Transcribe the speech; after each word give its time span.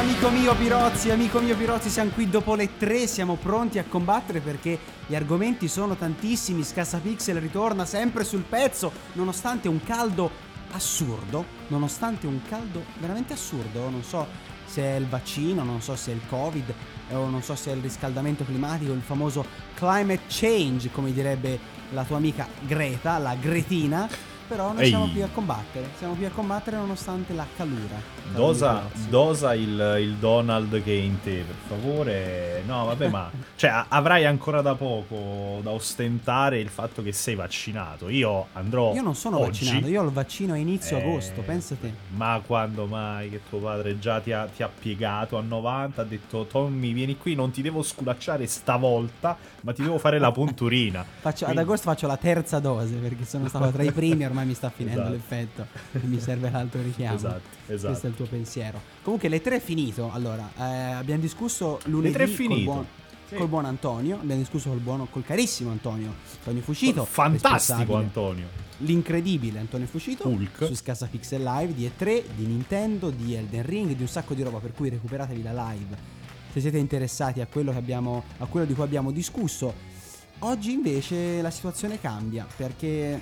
amico 0.00 0.30
mio 0.30 0.54
Pirozzi, 0.54 1.10
amico 1.10 1.40
mio 1.40 1.54
Pirozzi, 1.54 1.90
siamo 1.90 2.08
qui 2.08 2.26
dopo 2.26 2.54
le 2.54 2.78
tre, 2.78 3.06
siamo 3.06 3.34
pronti 3.34 3.78
a 3.78 3.84
combattere 3.84 4.40
perché 4.40 4.78
gli 5.06 5.14
argomenti 5.14 5.68
sono 5.68 5.94
tantissimi. 5.94 6.64
Scassapixel 6.64 7.38
ritorna 7.38 7.84
sempre 7.84 8.24
sul 8.24 8.44
pezzo, 8.44 8.90
nonostante 9.12 9.68
un 9.68 9.84
caldo 9.84 10.30
assurdo, 10.70 11.44
nonostante 11.66 12.26
un 12.26 12.40
caldo 12.48 12.82
veramente 12.98 13.34
assurdo, 13.34 13.90
non 13.90 14.02
so 14.02 14.26
se 14.64 14.80
è 14.80 14.96
il 14.96 15.06
vaccino, 15.06 15.64
non 15.64 15.82
so 15.82 15.94
se 15.96 16.12
è 16.12 16.14
il 16.14 16.22
Covid, 16.26 16.74
o 17.10 17.28
non 17.28 17.42
so 17.42 17.54
se 17.54 17.70
è 17.70 17.74
il 17.74 17.82
riscaldamento 17.82 18.42
climatico, 18.42 18.92
il 18.92 19.02
famoso 19.02 19.44
climate 19.74 20.22
change, 20.28 20.90
come 20.90 21.12
direbbe 21.12 21.58
la 21.90 22.04
tua 22.04 22.16
amica 22.16 22.48
Greta, 22.62 23.18
la 23.18 23.34
Gretina. 23.34 24.08
Però 24.50 24.72
noi 24.72 24.82
Ehi. 24.82 24.88
siamo 24.88 25.06
qui 25.08 25.22
a 25.22 25.28
combattere, 25.32 25.90
siamo 25.96 26.14
qui 26.14 26.24
a 26.24 26.30
combattere 26.30 26.76
nonostante 26.76 27.32
la 27.34 27.46
calura. 27.56 28.18
Dosa, 28.34 28.82
dosa 29.08 29.54
il, 29.54 29.96
il 30.00 30.14
Donald 30.16 30.82
che 30.82 30.90
è 30.92 31.00
in 31.00 31.20
te, 31.20 31.44
per 31.46 31.54
favore. 31.68 32.60
No, 32.66 32.84
vabbè, 32.86 33.08
ma 33.10 33.30
cioè, 33.54 33.84
avrai 33.86 34.26
ancora 34.26 34.60
da 34.60 34.74
poco 34.74 35.60
da 35.62 35.70
ostentare 35.70 36.58
il 36.58 36.68
fatto 36.68 37.00
che 37.00 37.12
sei 37.12 37.36
vaccinato. 37.36 38.08
Io 38.08 38.46
andrò. 38.54 38.92
Io 38.92 39.02
non 39.02 39.14
sono 39.14 39.38
oggi, 39.38 39.64
vaccinato, 39.64 39.86
io 39.88 40.02
ho 40.02 40.04
il 40.06 40.10
vaccino 40.10 40.54
a 40.54 40.56
inizio 40.56 40.96
Eh, 40.98 41.00
agosto, 41.02 41.42
pensate. 41.42 41.94
Ma 42.16 42.40
quando 42.44 42.86
mai 42.86 43.30
che 43.30 43.42
tuo 43.48 43.60
padre 43.60 44.00
già 44.00 44.18
ti 44.18 44.32
ha, 44.32 44.46
ti 44.46 44.64
ha 44.64 44.68
piegato 44.68 45.38
a 45.38 45.42
90, 45.42 46.02
ha 46.02 46.04
detto 46.04 46.44
Tommy 46.46 46.92
vieni 46.92 47.16
qui, 47.16 47.36
non 47.36 47.52
ti 47.52 47.62
devo 47.62 47.82
sculacciare 47.82 48.48
stavolta, 48.48 49.36
ma 49.60 49.72
ti 49.72 49.82
devo 49.82 49.98
fare 49.98 50.18
la 50.18 50.30
punturina. 50.32 51.04
Faccio- 51.20 51.44
Quindi- 51.44 51.60
Ad 51.62 51.68
agosto 51.68 51.88
faccio 51.88 52.06
la 52.08 52.16
terza 52.16 52.58
dose 52.58 52.94
perché 52.96 53.24
sono 53.24 53.46
stato 53.46 53.70
tra 53.70 53.84
i 53.84 53.92
primi, 53.92 54.24
ormai 54.26 54.39
mi 54.44 54.54
sta 54.54 54.70
finendo 54.70 55.00
Esatto. 55.00 55.14
l'effetto. 55.14 55.66
mi 56.06 56.20
serve 56.20 56.50
l'altro 56.50 56.82
richiamo. 56.82 57.16
Esatto, 57.16 57.40
esatto. 57.66 57.86
Questo 57.88 58.06
è 58.06 58.10
il 58.10 58.16
tuo 58.16 58.26
pensiero. 58.26 58.80
Comunque, 59.02 59.28
le 59.28 59.40
tre 59.40 59.56
è 59.56 59.60
finito. 59.60 60.10
Allora, 60.12 60.50
eh, 60.58 60.62
abbiamo 60.92 61.20
discusso 61.20 61.78
lunedì 61.84 62.12
tre 62.14 62.24
è 62.24 62.46
buon, 62.64 62.86
Sì. 63.28 63.34
col 63.36 63.48
buon 63.48 63.64
Antonio. 63.64 64.16
Abbiamo 64.16 64.40
discusso 64.40 64.68
col 64.70 64.78
buono, 64.80 65.06
col 65.10 65.24
carissimo 65.24 65.70
Antonio. 65.70 66.14
Antonio 66.38 66.62
Fuscito. 66.62 67.04
Fantastico 67.04 67.96
Antonio. 67.96 68.46
L'incredibile 68.78 69.58
Antonio 69.58 69.86
Fuscito 69.86 70.26
Hulk. 70.26 70.64
su 70.64 70.74
Scasa 70.74 71.06
Pixel 71.06 71.42
Live 71.42 71.74
di 71.74 71.86
E3, 71.86 72.22
di 72.34 72.46
Nintendo, 72.46 73.10
di 73.10 73.34
Elden 73.34 73.62
Ring, 73.64 73.94
di 73.94 74.00
un 74.02 74.08
sacco 74.08 74.32
di 74.34 74.42
roba 74.42 74.58
per 74.58 74.72
cui 74.72 74.88
recuperatevi 74.88 75.42
la 75.42 75.52
live 75.72 76.18
se 76.52 76.58
siete 76.60 76.78
interessati 76.78 77.40
a 77.40 77.46
quello, 77.46 77.70
che 77.70 77.78
abbiamo, 77.78 78.24
a 78.38 78.46
quello 78.46 78.66
di 78.66 78.74
cui 78.74 78.82
abbiamo 78.82 79.12
discusso. 79.12 79.72
Oggi 80.40 80.72
invece 80.72 81.40
la 81.42 81.50
situazione 81.50 82.00
cambia 82.00 82.44
perché 82.56 83.20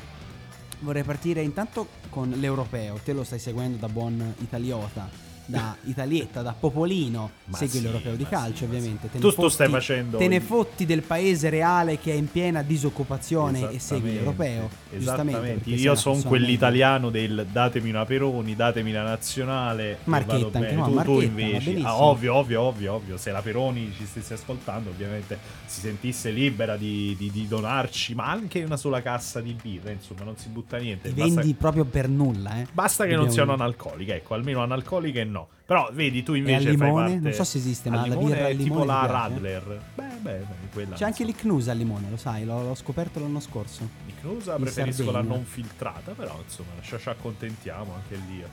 vorrei 0.80 1.02
partire 1.02 1.42
intanto 1.42 1.89
con 2.11 2.30
l'europeo, 2.30 2.98
te 3.05 3.12
lo 3.12 3.24
stai 3.24 3.39
seguendo 3.39 3.77
da 3.77 3.89
buon 3.89 4.34
italiota. 4.39 5.27
Da 5.51 5.75
Italietta, 5.85 6.42
da 6.42 6.53
Popolino, 6.53 7.31
Ma 7.47 7.57
segui 7.57 7.79
sì, 7.79 7.83
l'europeo 7.83 8.17
di 8.17 8.27
calcio 8.27 8.57
sì, 8.59 8.64
ovviamente. 8.64 9.09
Te 9.11 9.19
Tu 9.19 9.27
ne 9.29 9.33
sto 9.33 9.48
stai 9.48 9.67
fotti- 9.69 9.79
facendo 9.81 10.19
Te 10.19 10.29
ne 10.29 10.41
fotti 10.41 10.85
del 10.85 11.01
paese 11.01 11.48
reale 11.48 11.98
che 11.98 12.13
è 12.13 12.17
in 12.17 12.31
piena 12.31 12.61
disoccupazione 12.63 13.70
e 13.70 13.79
segui 13.79 14.13
l'europeo. 14.13 14.69
Giustamente. 14.95 15.31
Esattamente. 15.41 15.70
Io 15.70 15.95
sono 15.95 16.20
quell'italiano 16.20 17.09
del 17.09 17.47
datemi 17.51 17.89
una 17.89 18.05
Peroni, 18.05 18.55
datemi 18.57 18.92
la 18.92 19.03
nazionale. 19.05 19.98
Marchetta, 20.05 20.59
anche 20.59 20.75
qua, 20.75 20.85
tu, 20.85 20.91
tu 20.91 20.95
Marchetta, 20.97 21.17
va 21.17 21.23
invece, 21.25 21.80
ah, 21.83 22.03
ovvio, 22.03 22.35
ovvio, 22.35 22.61
ovvio, 22.63 22.92
ovvio. 22.92 23.17
Se 23.17 23.30
la 23.30 23.41
Peroni 23.41 23.91
ci 23.97 24.05
stesse 24.05 24.35
ascoltando, 24.35 24.91
ovviamente 24.91 25.39
si 25.65 25.80
sentisse 25.80 26.30
libera 26.30 26.77
di, 26.77 27.15
di- 27.19 27.30
di 27.30 27.48
donarci, 27.48 28.15
ma 28.15 28.27
anche 28.30 28.63
una 28.65 28.77
sola 28.77 29.01
cassa 29.01 29.41
di 29.41 29.57
birra. 29.61 29.91
Insomma, 29.92 30.25
non 30.25 30.36
si 30.36 30.48
butta 30.51 30.77
niente. 30.77 31.09
Ti 31.09 31.15
Basta, 31.15 31.35
vendi 31.36 31.55
proprio 31.55 31.86
per 31.86 32.07
nulla, 32.11 32.61
eh. 32.61 32.67
basta 32.70 33.05
che 33.05 33.15
non 33.15 33.27
Dobbiamo 33.27 33.33
siano 33.33 33.53
dire. 33.53 33.63
analcoliche, 33.65 34.15
ecco, 34.17 34.35
almeno 34.35 34.63
analcoliche 34.63 35.25
no. 35.25 35.37
Però 35.66 35.90
vedi, 35.92 36.22
tu 36.22 36.32
E 36.32 36.38
invece 36.38 36.56
al 36.70 36.76
fai 36.76 36.86
limone? 36.86 37.08
parte- 37.10 37.20
Non 37.22 37.32
so 37.32 37.44
se 37.44 37.58
esiste, 37.58 37.88
al 37.90 37.94
ma 37.94 38.00
la 38.00 38.06
limone 38.14 38.34
birra 38.34 38.46
al 38.46 38.52
è 38.52 38.56
tipo 38.56 38.62
limone 38.80 38.86
la? 38.86 39.06
Radler. 39.06 39.80
Beh, 39.94 40.04
beh, 40.20 40.38
quella. 40.72 40.94
C'è 40.96 41.04
anche 41.04 41.24
l'Icnusa 41.24 41.72
al 41.72 41.76
limone, 41.78 42.08
lo 42.10 42.16
sai, 42.16 42.44
l'ho, 42.44 42.62
l'ho 42.62 42.74
scoperto 42.74 43.20
l'anno 43.20 43.40
scorso. 43.40 43.82
In 44.06 44.14
preferisco 44.56 45.04
la 45.04 45.12
Sardegna. 45.12 45.34
non 45.34 45.44
filtrata, 45.44 46.12
però 46.12 46.38
insomma, 46.42 46.70
ci 46.80 46.96
accontentiamo 47.08 47.92
anche 47.94 48.16
lì. 48.28 48.38
No, 48.38 48.46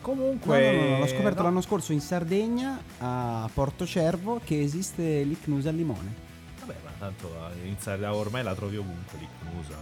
Comunque, 0.00 0.72
no, 0.72 0.88
no, 0.88 0.98
l'ho 0.98 1.06
scoperto 1.06 1.38
no. 1.42 1.48
l'anno 1.48 1.60
scorso 1.60 1.92
in 1.92 2.00
Sardegna, 2.00 2.80
a 2.98 3.48
Porto 3.52 3.86
Cervo, 3.86 4.40
che 4.42 4.60
esiste 4.60 5.22
l'Icnusa 5.22 5.68
al 5.68 5.76
limone. 5.76 6.30
Vabbè, 6.60 6.74
ma 6.84 6.90
tanto 6.98 7.28
eh, 7.62 7.68
in 7.68 7.76
Sardegna 7.78 8.14
ormai 8.14 8.42
la 8.42 8.54
trovi 8.54 8.76
ovunque 8.78 9.18
l'icnusa. 9.18 9.76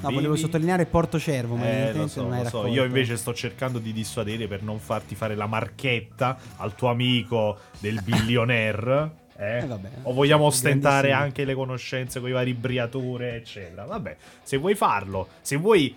No, 0.00 0.10
volevo 0.10 0.36
sottolineare 0.36 0.86
Porto 0.86 1.18
Cervo, 1.18 1.56
ma 1.56 1.64
Eh, 1.68 1.92
lo 1.92 2.06
so, 2.06 2.28
lo 2.28 2.44
so. 2.48 2.66
Io 2.66 2.84
invece 2.84 3.16
sto 3.16 3.32
cercando 3.32 3.78
di 3.78 3.92
dissuadere 3.92 4.46
per 4.46 4.62
non 4.62 4.78
farti 4.78 5.14
fare 5.14 5.34
la 5.34 5.46
marchetta 5.46 6.38
al 6.56 6.74
tuo 6.74 6.88
amico 6.88 7.58
del 7.78 8.00
billionaire. 8.04 9.18
Eh? 9.36 9.58
Eh, 9.62 9.66
vabbè. 9.66 9.88
o 10.02 10.12
vogliamo 10.12 10.44
ostentare 10.44 11.12
anche 11.12 11.46
le 11.46 11.54
conoscenze 11.54 12.20
con 12.20 12.28
i 12.28 12.32
vari 12.32 12.52
briature, 12.52 13.36
eccetera. 13.36 13.84
Vabbè, 13.84 14.16
se 14.42 14.58
vuoi 14.58 14.74
farlo, 14.74 15.28
se 15.40 15.56
vuoi 15.56 15.94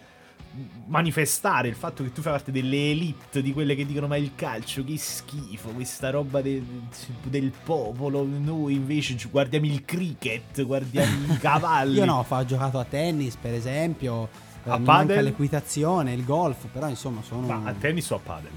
manifestare 0.86 1.68
il 1.68 1.76
fatto 1.76 2.04
che 2.04 2.12
tu 2.12 2.22
fai 2.22 2.34
parte 2.34 2.52
delle 2.52 2.92
elite 2.92 3.42
di 3.42 3.54
quelle 3.54 3.76
che 3.76 3.86
dicono 3.86 4.08
ma 4.08 4.18
il 4.18 4.34
calcio 4.36 4.84
che 4.84 4.98
schifo 4.98 5.70
questa 5.70 6.10
roba 6.12 6.42
de- 6.42 6.62
del 7.24 7.52
popolo 7.64 8.24
noi 8.28 8.76
invece 8.76 9.16
guardiamo 9.32 9.66
il 9.66 9.84
cricket 9.84 10.64
guardiamo 10.64 11.34
i 11.34 11.38
cavalli 11.40 11.96
Io 11.98 12.06
no, 12.06 12.26
ho 12.28 12.46
giocato 12.46 12.78
a 12.80 12.86
tennis, 12.86 13.36
per 13.36 13.54
esempio. 13.54 14.30
eh, 14.66 14.70
A 14.70 14.78
mi 14.78 14.86
padel? 14.86 15.24
l'equitazione, 15.24 16.14
il 16.14 16.24
golf, 16.24 16.66
però 16.72 16.88
insomma 16.88 17.22
sono... 17.24 17.48
ma 17.48 17.62
a 17.70 17.74
tennis 17.74 18.10
o 18.12 18.16
a 18.16 18.20
padel 18.20 18.52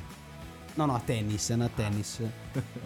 No, 0.74 0.84
no, 0.84 0.94
a 0.94 1.00
tennis, 1.02 1.48
a 1.48 1.70
tennis. 1.74 2.20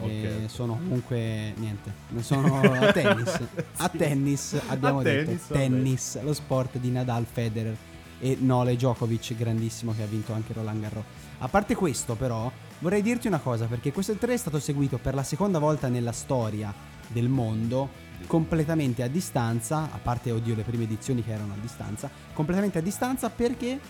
Ok. 0.01 0.09
Eh, 0.09 0.43
sono 0.47 0.75
comunque 0.75 1.53
niente. 1.57 1.93
Sono 2.21 2.61
a 2.61 2.93
tennis. 2.93 3.41
A 3.79 3.89
Sì. 3.91 3.97
tennis 3.99 4.61
abbiamo 4.69 5.01
A 5.01 5.03
detto. 5.03 5.25
tennis, 5.25 5.47
tennis, 5.49 6.23
lo 6.23 6.33
sport 6.33 6.79
di 6.79 6.89
Nadal, 6.93 7.25
Federer 7.29 7.75
e 8.21 8.37
Nole 8.39 8.77
Djokovic, 8.77 9.35
grandissimo 9.35 9.95
che 9.95 10.03
ha 10.03 10.07
vinto 10.07 10.33
anche 10.33 10.53
Roland 10.53 10.81
Garros. 10.81 11.05
A 11.39 11.49
parte 11.49 11.75
questo, 11.75 12.15
però, 12.15 12.51
vorrei 12.79 13.03
dirti 13.03 13.27
una 13.27 13.39
cosa, 13.39 13.67
perché 13.67 13.93
questo 13.93 14.15
3 14.15 14.35
è 14.35 14.37
stato 14.37 14.61
seguito 14.61 14.99
per 14.99 15.15
la 15.15 15.23
seconda 15.23 15.59
volta 15.59 15.89
nella 15.89 16.13
storia 16.13 16.73
del 17.09 17.29
mondo 17.29 18.09
completamente 18.27 19.03
a 19.03 19.09
distanza, 19.09 19.89
a 19.91 19.99
parte 20.01 20.31
oddio 20.31 20.55
le 20.55 20.63
prime 20.63 20.85
edizioni 20.85 21.25
che 21.25 21.33
erano 21.33 21.55
a 21.55 21.61
distanza, 21.61 22.11
completamente 22.33 22.79
a 22.79 22.83
distanza 22.83 23.31
perché 23.31 23.81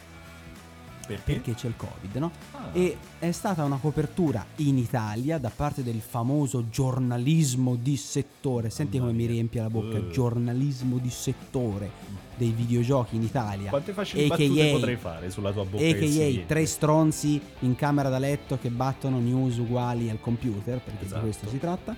perché? 1.14 1.32
perché 1.32 1.54
c'è 1.54 1.66
il 1.68 1.74
Covid, 1.76 2.16
no? 2.16 2.30
Ah. 2.52 2.68
E 2.72 2.96
è 3.18 3.30
stata 3.32 3.64
una 3.64 3.76
copertura 3.78 4.44
in 4.56 4.78
Italia 4.78 5.38
da 5.38 5.50
parte 5.54 5.82
del 5.82 6.00
famoso 6.00 6.68
giornalismo 6.68 7.76
di 7.76 7.96
settore. 7.96 8.70
Senti 8.70 8.98
come 8.98 9.12
mi 9.12 9.26
riempie 9.26 9.60
la 9.60 9.70
bocca, 9.70 9.98
Eh. 9.98 10.10
giornalismo 10.10 10.98
di 10.98 11.10
settore 11.10 11.90
dei 12.36 12.50
videogiochi 12.52 13.16
in 13.16 13.22
Italia. 13.22 13.68
quante 13.70 13.92
facili 13.92 14.24
AKA 14.26 14.36
battute 14.36 14.70
potrei 14.72 14.96
fare 14.96 15.30
sulla 15.30 15.52
tua 15.52 15.64
bocca 15.64 15.82
che 15.82 16.08
si 16.10 16.22
AKA 16.22 16.46
tre 16.46 16.66
stronzi 16.66 17.40
in 17.60 17.74
camera 17.76 18.08
da 18.08 18.18
letto 18.18 18.58
che 18.58 18.70
battono 18.70 19.18
news 19.20 19.58
uguali 19.58 20.08
al 20.08 20.20
computer, 20.20 20.80
perché 20.80 21.04
Esatto. 21.04 21.20
di 21.20 21.24
questo 21.26 21.48
si 21.48 21.58
tratta. 21.58 21.94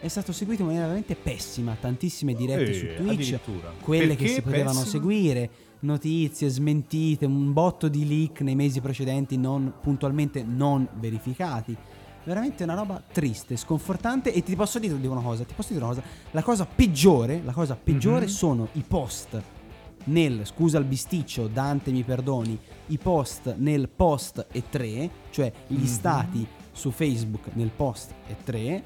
È 0.00 0.06
stato 0.06 0.30
seguito 0.30 0.60
in 0.62 0.66
maniera 0.68 0.86
veramente 0.86 1.16
pessima, 1.16 1.76
tantissime 1.80 2.32
dirette 2.34 2.70
Eh, 2.70 2.74
su 2.74 2.86
Twitch, 3.04 3.38
quelle 3.80 4.06
Perché 4.08 4.24
che 4.24 4.30
si 4.34 4.42
potevano 4.42 4.70
pessima? 4.80 4.90
seguire, 4.90 5.50
notizie, 5.80 6.48
smentite, 6.48 7.26
un 7.26 7.52
botto 7.52 7.88
di 7.88 8.06
leak 8.06 8.40
nei 8.40 8.54
mesi 8.54 8.80
precedenti 8.80 9.36
non 9.36 9.72
puntualmente 9.80 10.42
non 10.42 10.86
verificati. 10.98 11.76
Veramente 12.24 12.64
una 12.64 12.74
roba 12.74 13.02
triste, 13.10 13.56
sconfortante 13.56 14.32
e 14.32 14.42
ti 14.42 14.54
posso 14.54 14.78
dire 14.78 14.94
una 15.06 15.20
cosa, 15.22 15.44
ti 15.44 15.54
posso 15.54 15.72
dire 15.72 15.84
una 15.84 15.94
cosa, 15.94 16.06
la 16.32 16.42
cosa 16.42 16.66
peggiore, 16.66 17.40
la 17.42 17.52
cosa 17.52 17.74
peggiore 17.76 18.26
Mhm. 18.26 18.30
sono 18.30 18.68
i 18.72 18.84
post 18.86 19.42
nel 20.04 20.46
scusa 20.46 20.78
il 20.78 20.84
bisticcio, 20.84 21.48
Dante 21.48 21.90
mi 21.90 22.02
perdoni, 22.02 22.58
i 22.88 22.98
post 22.98 23.54
nel 23.56 23.88
post 23.88 24.46
e 24.52 24.62
3, 24.68 25.10
cioè 25.30 25.50
gli 25.66 25.78
Mhm. 25.80 25.84
stati 25.86 26.46
su 26.72 26.90
Facebook 26.90 27.48
nel 27.54 27.70
post 27.74 28.12
e 28.26 28.36
3 28.44 28.82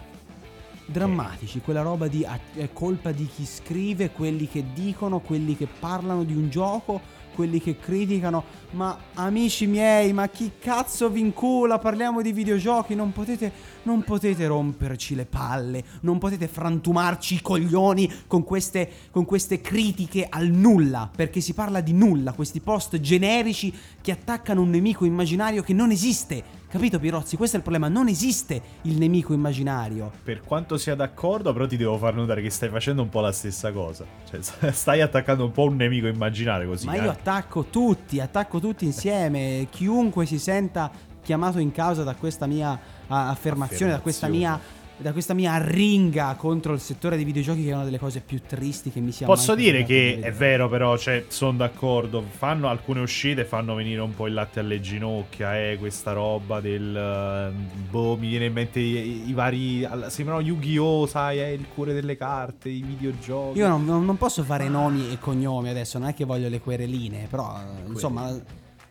drammatici, 0.86 1.60
quella 1.60 1.82
roba 1.82 2.08
di 2.08 2.26
è 2.54 2.68
colpa 2.72 3.12
di 3.12 3.26
chi 3.26 3.44
scrive, 3.44 4.10
quelli 4.10 4.48
che 4.48 4.64
dicono, 4.74 5.20
quelli 5.20 5.56
che 5.56 5.66
parlano 5.66 6.24
di 6.24 6.34
un 6.34 6.50
gioco, 6.50 7.00
quelli 7.34 7.60
che 7.60 7.78
criticano, 7.78 8.44
ma 8.72 8.96
amici 9.14 9.66
miei, 9.66 10.12
ma 10.12 10.28
chi 10.28 10.52
cazzo 10.58 11.10
vi 11.10 11.20
incula? 11.20 11.78
Parliamo 11.78 12.22
di 12.22 12.32
videogiochi, 12.32 12.94
non 12.94 13.12
potete, 13.12 13.50
non 13.84 14.02
potete 14.02 14.46
romperci 14.46 15.14
le 15.14 15.24
palle, 15.24 15.82
non 16.00 16.18
potete 16.18 16.46
frantumarci 16.46 17.34
i 17.34 17.42
coglioni 17.42 18.10
con 18.26 18.44
queste, 18.44 18.88
con 19.10 19.24
queste 19.24 19.60
critiche 19.60 20.26
al 20.28 20.48
nulla, 20.48 21.10
perché 21.14 21.40
si 21.40 21.54
parla 21.54 21.80
di 21.80 21.92
nulla, 21.92 22.32
questi 22.32 22.60
post 22.60 23.00
generici 23.00 23.72
che 24.00 24.12
attaccano 24.12 24.60
un 24.60 24.70
nemico 24.70 25.04
immaginario 25.04 25.62
che 25.62 25.72
non 25.72 25.90
esiste. 25.90 26.60
Capito 26.72 26.98
Pirozzi? 26.98 27.36
Questo 27.36 27.56
è 27.56 27.58
il 27.58 27.64
problema, 27.64 27.92
non 27.92 28.08
esiste 28.08 28.62
il 28.82 28.96
nemico 28.96 29.34
immaginario. 29.34 30.10
Per 30.24 30.40
quanto 30.40 30.78
sia 30.78 30.94
d'accordo, 30.94 31.52
però 31.52 31.66
ti 31.66 31.76
devo 31.76 31.98
far 31.98 32.14
notare 32.14 32.40
che 32.40 32.48
stai 32.48 32.70
facendo 32.70 33.02
un 33.02 33.10
po' 33.10 33.20
la 33.20 33.30
stessa 33.30 33.70
cosa. 33.72 34.06
Cioè, 34.26 34.40
stai 34.72 35.02
attaccando 35.02 35.44
un 35.44 35.52
po' 35.52 35.64
un 35.64 35.76
nemico 35.76 36.06
immaginario 36.06 36.68
così. 36.68 36.86
Ma 36.86 36.94
eh? 36.94 37.02
io 37.02 37.10
attacco 37.10 37.64
tutti, 37.64 38.20
attacco 38.20 38.58
tutti 38.58 38.86
insieme. 38.86 39.66
Chiunque 39.68 40.24
si 40.24 40.38
senta 40.38 40.90
chiamato 41.22 41.58
in 41.58 41.72
causa 41.72 42.04
da 42.04 42.14
questa 42.14 42.46
mia 42.46 42.80
ah, 43.06 43.28
affermazione, 43.28 43.92
da 43.92 44.00
questa 44.00 44.28
mia 44.28 44.58
da 45.02 45.12
questa 45.12 45.34
mia 45.34 45.58
ringa 45.58 46.34
contro 46.36 46.72
il 46.72 46.80
settore 46.80 47.16
dei 47.16 47.24
videogiochi 47.24 47.64
che 47.64 47.70
è 47.70 47.74
una 47.74 47.84
delle 47.84 47.98
cose 47.98 48.20
più 48.20 48.40
tristi 48.46 48.90
che 48.90 49.00
mi 49.00 49.12
sia 49.12 49.26
Posso 49.26 49.54
dire 49.54 49.84
che 49.84 50.18
è 50.20 50.32
vero 50.32 50.68
però, 50.68 50.96
cioè, 50.96 51.24
sono 51.28 51.58
d'accordo, 51.58 52.22
fanno 52.22 52.68
alcune 52.68 53.00
uscite, 53.00 53.44
fanno 53.44 53.74
venire 53.74 54.00
un 54.00 54.14
po' 54.14 54.26
il 54.26 54.34
latte 54.34 54.60
alle 54.60 54.80
ginocchia, 54.80 55.58
eh, 55.58 55.76
questa 55.78 56.12
roba 56.12 56.60
del... 56.60 56.96
eh, 56.96 57.52
boh, 57.90 58.16
mi 58.16 58.28
viene 58.28 58.46
in 58.46 58.52
mente 58.52 58.80
i, 58.80 59.28
i 59.28 59.32
vari... 59.32 59.86
sembrano 60.06 60.40
Yu-Gi-Oh, 60.40 61.06
sai, 61.06 61.38
è 61.38 61.46
il 61.48 61.66
cuore 61.74 61.92
delle 61.92 62.16
carte, 62.16 62.68
i 62.68 62.82
videogiochi. 62.82 63.58
Io 63.58 63.68
non, 63.68 63.84
non- 63.84 64.16
posso 64.16 64.44
fare 64.44 64.68
nomi 64.68 65.10
e 65.10 65.18
cognomi 65.18 65.68
adesso, 65.68 65.98
non 65.98 66.08
è 66.08 66.14
che 66.14 66.24
voglio 66.24 66.48
le 66.48 66.60
quereline, 66.60 67.26
però 67.28 67.56
eh, 67.58 67.88
insomma, 67.88 68.32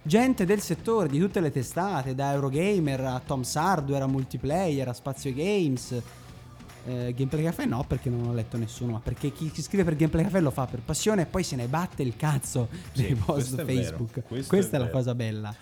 gente 0.02 0.46
del 0.46 0.62
settore, 0.62 1.08
di 1.08 1.20
tutte 1.20 1.40
le 1.40 1.52
testate, 1.52 2.16
da 2.16 2.34
Eurogamer 2.34 3.02
a 3.02 3.22
Tom's 3.26 3.56
Hardware 3.56 4.04
a 4.04 4.08
Multiplayer 4.08 4.88
a 4.88 4.94
Spazio 4.94 5.34
Games. 5.34 6.02
Eh, 6.84 7.14
Gameplay 7.16 7.44
Café 7.44 7.66
no, 7.66 7.84
perché 7.88 8.10
non 8.10 8.28
ho 8.28 8.34
letto 8.34 8.58
nessuno, 8.58 8.94
ma 8.94 9.00
perché 9.00 9.32
chi, 9.32 9.52
chi 9.52 9.62
scrive 9.62 9.84
per 9.84 9.96
Gameplay 9.96 10.24
Café 10.24 10.40
lo 10.40 10.50
fa 10.50 10.66
per 10.66 10.82
passione 10.82 11.24
e 11.24 11.26
poi 11.26 11.44
se 11.44 11.56
ne 11.56 11.68
batte 11.68 12.02
il 12.02 12.16
cazzo 12.16 12.70
Sì, 12.94 13.04
nei 13.04 13.16
post 13.16 13.64
Facebook. 13.64 14.24
Questa 14.48 14.78
è 14.78 14.80
è, 14.80 14.84
la 14.84 14.90
cosa 14.90 15.14
bella. 15.14 15.56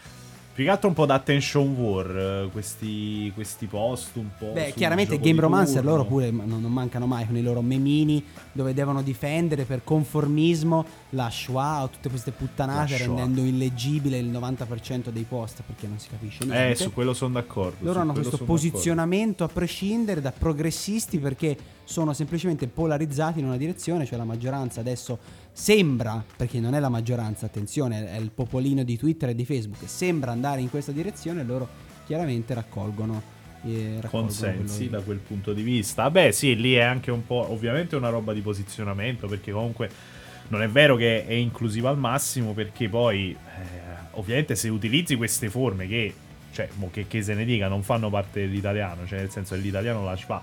Più 0.59 0.67
che 0.67 0.73
altro 0.73 0.89
un 0.89 0.93
po' 0.93 1.05
d'attention 1.05 1.73
war, 1.73 2.17
eh, 2.17 2.49
questi, 2.51 3.31
questi 3.33 3.65
post 3.65 4.17
un 4.17 4.27
po'... 4.37 4.51
Beh, 4.51 4.73
chiaramente 4.75 5.17
Game 5.17 5.39
Romancer 5.39 5.85
loro 5.85 6.03
pure 6.03 6.31
non, 6.31 6.59
non 6.59 6.69
mancano 6.69 7.05
mai 7.05 7.25
con 7.25 7.37
i 7.37 7.41
loro 7.41 7.61
memini 7.61 8.21
dove 8.51 8.73
devono 8.73 9.01
difendere 9.01 9.63
per 9.63 9.85
conformismo 9.85 10.85
la 11.11 11.29
Shoah 11.29 11.83
o 11.83 11.87
tutte 11.87 12.09
queste 12.09 12.31
puttanate 12.31 12.97
rendendo 12.97 13.39
illeggibile 13.39 14.17
il 14.17 14.29
90% 14.29 15.07
dei 15.11 15.23
post 15.23 15.63
perché 15.65 15.87
non 15.87 15.97
si 15.97 16.09
capisce 16.09 16.43
niente. 16.43 16.71
Eh, 16.71 16.75
su 16.75 16.91
quello 16.91 17.13
sono 17.13 17.35
d'accordo. 17.35 17.77
loro 17.79 18.01
hanno 18.01 18.11
questo 18.11 18.35
son 18.35 18.45
d'accordo. 18.45 18.61
posizionamento 18.61 19.45
a 19.45 19.47
prescindere 19.47 20.19
da 20.19 20.33
progressisti 20.37 21.19
perché 21.19 21.55
sono 21.85 22.11
semplicemente 22.11 22.67
polarizzati 22.67 23.39
in 23.39 23.45
una 23.45 23.55
direzione, 23.55 24.05
cioè 24.05 24.17
la 24.17 24.25
maggioranza 24.25 24.81
adesso 24.81 25.17
sembra, 25.59 26.23
perché 26.37 26.61
non 26.61 26.73
è 26.73 26.79
la 26.79 26.87
maggioranza, 26.87 27.45
attenzione, 27.45 28.09
è 28.09 28.17
il 28.17 28.31
popolino 28.31 28.83
di 28.83 28.97
Twitter 28.97 29.29
e 29.29 29.35
di 29.35 29.43
Facebook, 29.43 29.89
sembra 29.89 30.31
andare 30.31 30.61
in 30.61 30.69
questa 30.69 30.93
direzione 30.93 31.43
loro 31.43 31.67
chiaramente 32.05 32.53
raccolgono, 32.53 33.21
eh, 33.65 33.99
consensi 34.09 34.87
quello- 34.87 34.97
da 34.97 35.01
quel 35.03 35.17
punto 35.17 35.51
di 35.51 35.61
vista. 35.61 36.09
Beh, 36.09 36.31
sì, 36.31 36.55
lì 36.55 36.75
è 36.75 36.81
anche 36.81 37.11
un 37.11 37.25
po' 37.25 37.51
ovviamente 37.51 37.97
una 37.97 38.07
roba 38.07 38.31
di 38.31 38.39
posizionamento 38.39 39.27
perché 39.27 39.51
comunque 39.51 39.89
non 40.47 40.61
è 40.61 40.69
vero 40.69 40.95
che 40.95 41.27
è 41.27 41.33
inclusiva 41.33 41.89
al 41.89 41.97
massimo 41.97 42.53
perché 42.53 42.87
poi 42.87 43.31
eh, 43.31 43.37
ovviamente 44.11 44.55
se 44.55 44.69
utilizzi 44.69 45.17
queste 45.17 45.49
forme 45.49 45.87
che 45.87 46.13
cioè, 46.51 46.69
che, 46.89 47.05
che 47.07 47.21
se 47.21 47.33
ne 47.33 47.43
dica, 47.43 47.67
non 47.67 47.83
fanno 47.83 48.09
parte 48.09 48.39
dell'italiano, 48.41 49.05
cioè 49.05 49.19
nel 49.19 49.29
senso 49.29 49.55
che 49.55 49.61
l'italiano 49.61 50.03
la 50.05 50.15
fa 50.15 50.35
a- 50.35 50.41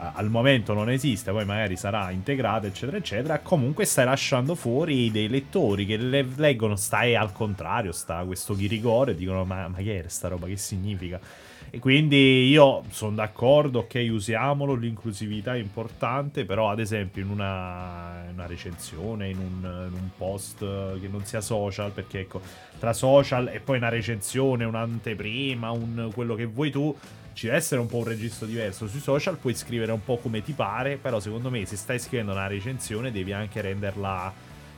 al 0.00 0.30
momento 0.30 0.74
non 0.74 0.90
esiste, 0.90 1.32
poi 1.32 1.44
magari 1.44 1.76
sarà 1.76 2.10
integrata, 2.10 2.66
eccetera, 2.68 2.96
eccetera. 2.96 3.40
Comunque 3.40 3.84
stai 3.84 4.04
lasciando 4.04 4.54
fuori 4.54 5.10
dei 5.10 5.28
lettori 5.28 5.86
che 5.86 5.96
le- 5.96 6.26
leggono, 6.36 6.76
stai 6.76 7.16
al 7.16 7.32
contrario, 7.32 7.90
sta 7.90 8.22
questo 8.24 8.54
chirigore 8.54 9.12
e 9.12 9.14
dicono: 9.16 9.44
ma, 9.44 9.66
ma 9.66 9.76
che 9.78 10.04
è 10.04 10.08
sta 10.08 10.28
roba? 10.28 10.46
Che 10.46 10.56
significa? 10.56 11.20
E 11.70 11.80
quindi 11.80 12.48
io 12.48 12.84
sono 12.88 13.16
d'accordo, 13.16 13.80
ok, 13.80 14.06
usiamolo, 14.10 14.74
l'inclusività 14.74 15.54
è 15.54 15.58
importante, 15.58 16.46
però 16.46 16.70
ad 16.70 16.78
esempio 16.78 17.20
in 17.20 17.28
una, 17.28 18.24
una 18.32 18.46
recensione, 18.46 19.28
in 19.28 19.36
un, 19.36 19.88
in 19.92 19.92
un 19.92 20.08
post 20.16 20.60
che 20.60 21.08
non 21.08 21.24
sia 21.24 21.42
social, 21.42 21.90
perché 21.90 22.20
ecco, 22.20 22.40
tra 22.78 22.94
social 22.94 23.48
e 23.48 23.60
poi 23.60 23.76
una 23.76 23.90
recensione, 23.90 24.64
un'anteprima, 24.64 25.70
un, 25.70 26.10
quello 26.14 26.34
che 26.34 26.46
vuoi 26.46 26.70
tu, 26.70 26.96
ci 27.38 27.46
deve 27.46 27.58
essere 27.58 27.80
un 27.80 27.86
po' 27.86 27.98
un 27.98 28.04
registro 28.04 28.46
diverso. 28.46 28.88
Sui 28.88 28.98
social 28.98 29.36
puoi 29.36 29.54
scrivere 29.54 29.92
un 29.92 30.02
po' 30.02 30.16
come 30.16 30.42
ti 30.42 30.54
pare, 30.54 30.96
però 30.96 31.20
secondo 31.20 31.50
me 31.50 31.64
se 31.66 31.76
stai 31.76 32.00
scrivendo 32.00 32.32
una 32.32 32.48
recensione 32.48 33.12
devi 33.12 33.32
anche 33.32 33.60
renderla 33.60 34.32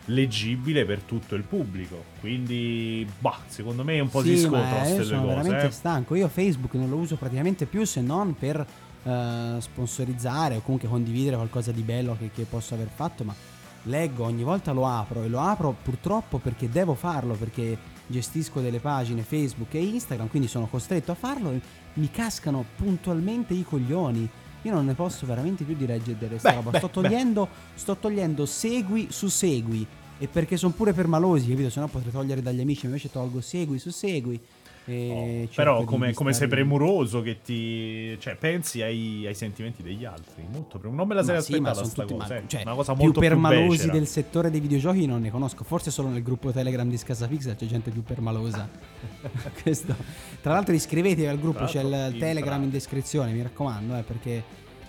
leggibile 0.04 0.84
per 0.84 1.00
tutto 1.00 1.36
il 1.36 1.42
pubblico. 1.42 2.04
Quindi, 2.20 3.08
bah, 3.18 3.38
secondo 3.46 3.82
me 3.82 3.98
un 3.98 4.10
po' 4.10 4.22
Sì, 4.22 4.36
scontrano 4.36 4.66
ma 4.66 4.76
queste 4.76 4.96
due 4.96 5.04
sono 5.04 5.22
cose. 5.22 5.34
veramente 5.36 5.66
eh. 5.68 5.70
stanco. 5.70 6.14
Io 6.16 6.28
Facebook 6.28 6.74
non 6.74 6.90
lo 6.90 6.96
uso 6.96 7.16
praticamente 7.16 7.64
più 7.64 7.84
se 7.84 8.02
non 8.02 8.34
per 8.34 8.66
eh, 9.04 9.56
sponsorizzare 9.58 10.56
o 10.56 10.60
comunque 10.60 10.86
condividere 10.86 11.36
qualcosa 11.36 11.72
di 11.72 11.80
bello 11.80 12.14
che, 12.18 12.28
che 12.30 12.44
posso 12.44 12.74
aver 12.74 12.90
fatto, 12.94 13.24
ma 13.24 13.34
leggo, 13.84 14.24
ogni 14.24 14.42
volta 14.42 14.72
lo 14.72 14.86
apro 14.86 15.22
e 15.22 15.28
lo 15.28 15.40
apro 15.40 15.74
purtroppo 15.82 16.36
perché 16.36 16.68
devo 16.68 16.92
farlo, 16.92 17.32
perché 17.36 17.78
gestisco 18.06 18.60
delle 18.60 18.80
pagine 18.80 19.22
Facebook 19.22 19.72
e 19.72 19.82
Instagram, 19.82 20.28
quindi 20.28 20.48
sono 20.48 20.66
costretto 20.66 21.12
a 21.12 21.14
farlo 21.14 21.58
mi 21.94 22.10
cascano 22.10 22.64
puntualmente 22.76 23.54
i 23.54 23.64
coglioni. 23.64 24.28
Io 24.62 24.72
non 24.72 24.84
ne 24.84 24.94
posso 24.94 25.24
veramente 25.26 25.64
più 25.64 25.74
di 25.74 25.86
leggere 25.86 26.26
questa 26.28 26.50
Beh, 26.50 26.54
roba. 26.56 26.70
beh, 26.70 26.78
sto, 26.78 26.88
togliendo, 26.90 27.48
sto 27.74 27.96
togliendo 27.96 28.44
segui 28.46 29.08
su 29.10 29.28
segui. 29.28 29.86
E 30.18 30.28
perché 30.28 30.58
sono 30.58 30.74
pure 30.74 30.92
permalosi, 30.92 31.48
capito? 31.48 31.70
Se 31.70 31.80
no 31.80 31.88
potrei 31.88 32.12
togliere 32.12 32.42
dagli 32.42 32.60
amici, 32.60 32.84
invece 32.84 33.10
tolgo 33.10 33.40
segui 33.40 33.78
su 33.78 33.90
segui. 33.90 34.38
Oh, 34.92 35.48
però 35.54 35.84
come, 35.84 36.12
come 36.12 36.32
sei 36.32 36.48
premuroso 36.48 37.22
che 37.22 37.40
ti... 37.42 38.16
Cioè, 38.18 38.36
pensi 38.36 38.82
ai, 38.82 39.24
ai 39.26 39.34
sentimenti 39.34 39.82
degli 39.82 40.04
altri. 40.04 40.42
Molto 40.50 40.78
premuroso. 40.78 40.96
Non 40.96 41.06
me 41.08 41.14
la 41.14 41.22
sarei 41.22 41.36
Ma 41.38 41.42
sì, 41.44 41.52
aspettata 41.52 41.84
sta 41.84 42.02
tutti 42.02 42.14
cosa. 42.18 42.34
ma- 42.34 42.40
eh. 42.40 42.42
cioè, 42.46 42.62
una 42.62 42.74
cosa 42.74 42.92
più 42.94 43.02
molto 43.04 43.20
più 43.20 43.28
permalosi 43.28 43.76
becera. 43.76 43.92
del 43.92 44.06
settore 44.06 44.50
dei 44.50 44.60
videogiochi 44.60 45.06
non 45.06 45.20
ne 45.20 45.30
conosco. 45.30 45.64
Forse 45.64 45.90
solo 45.90 46.08
nel 46.08 46.22
gruppo 46.22 46.50
Telegram 46.50 46.88
di 46.88 46.96
Scasapixel 46.96 47.56
c'è 47.56 47.66
gente 47.66 47.90
più 47.90 48.02
permalosa. 48.02 48.68
Tra 50.40 50.52
l'altro 50.52 50.74
iscrivetevi 50.74 51.26
al 51.26 51.38
gruppo, 51.38 51.64
c'è 51.64 51.82
il 51.82 52.16
Telegram 52.18 52.58
in- 52.58 52.64
in 52.64 52.70
descrizione, 52.70 53.32
mi 53.32 53.42
raccomando, 53.42 53.96
eh, 53.96 54.02
perché 54.02 54.42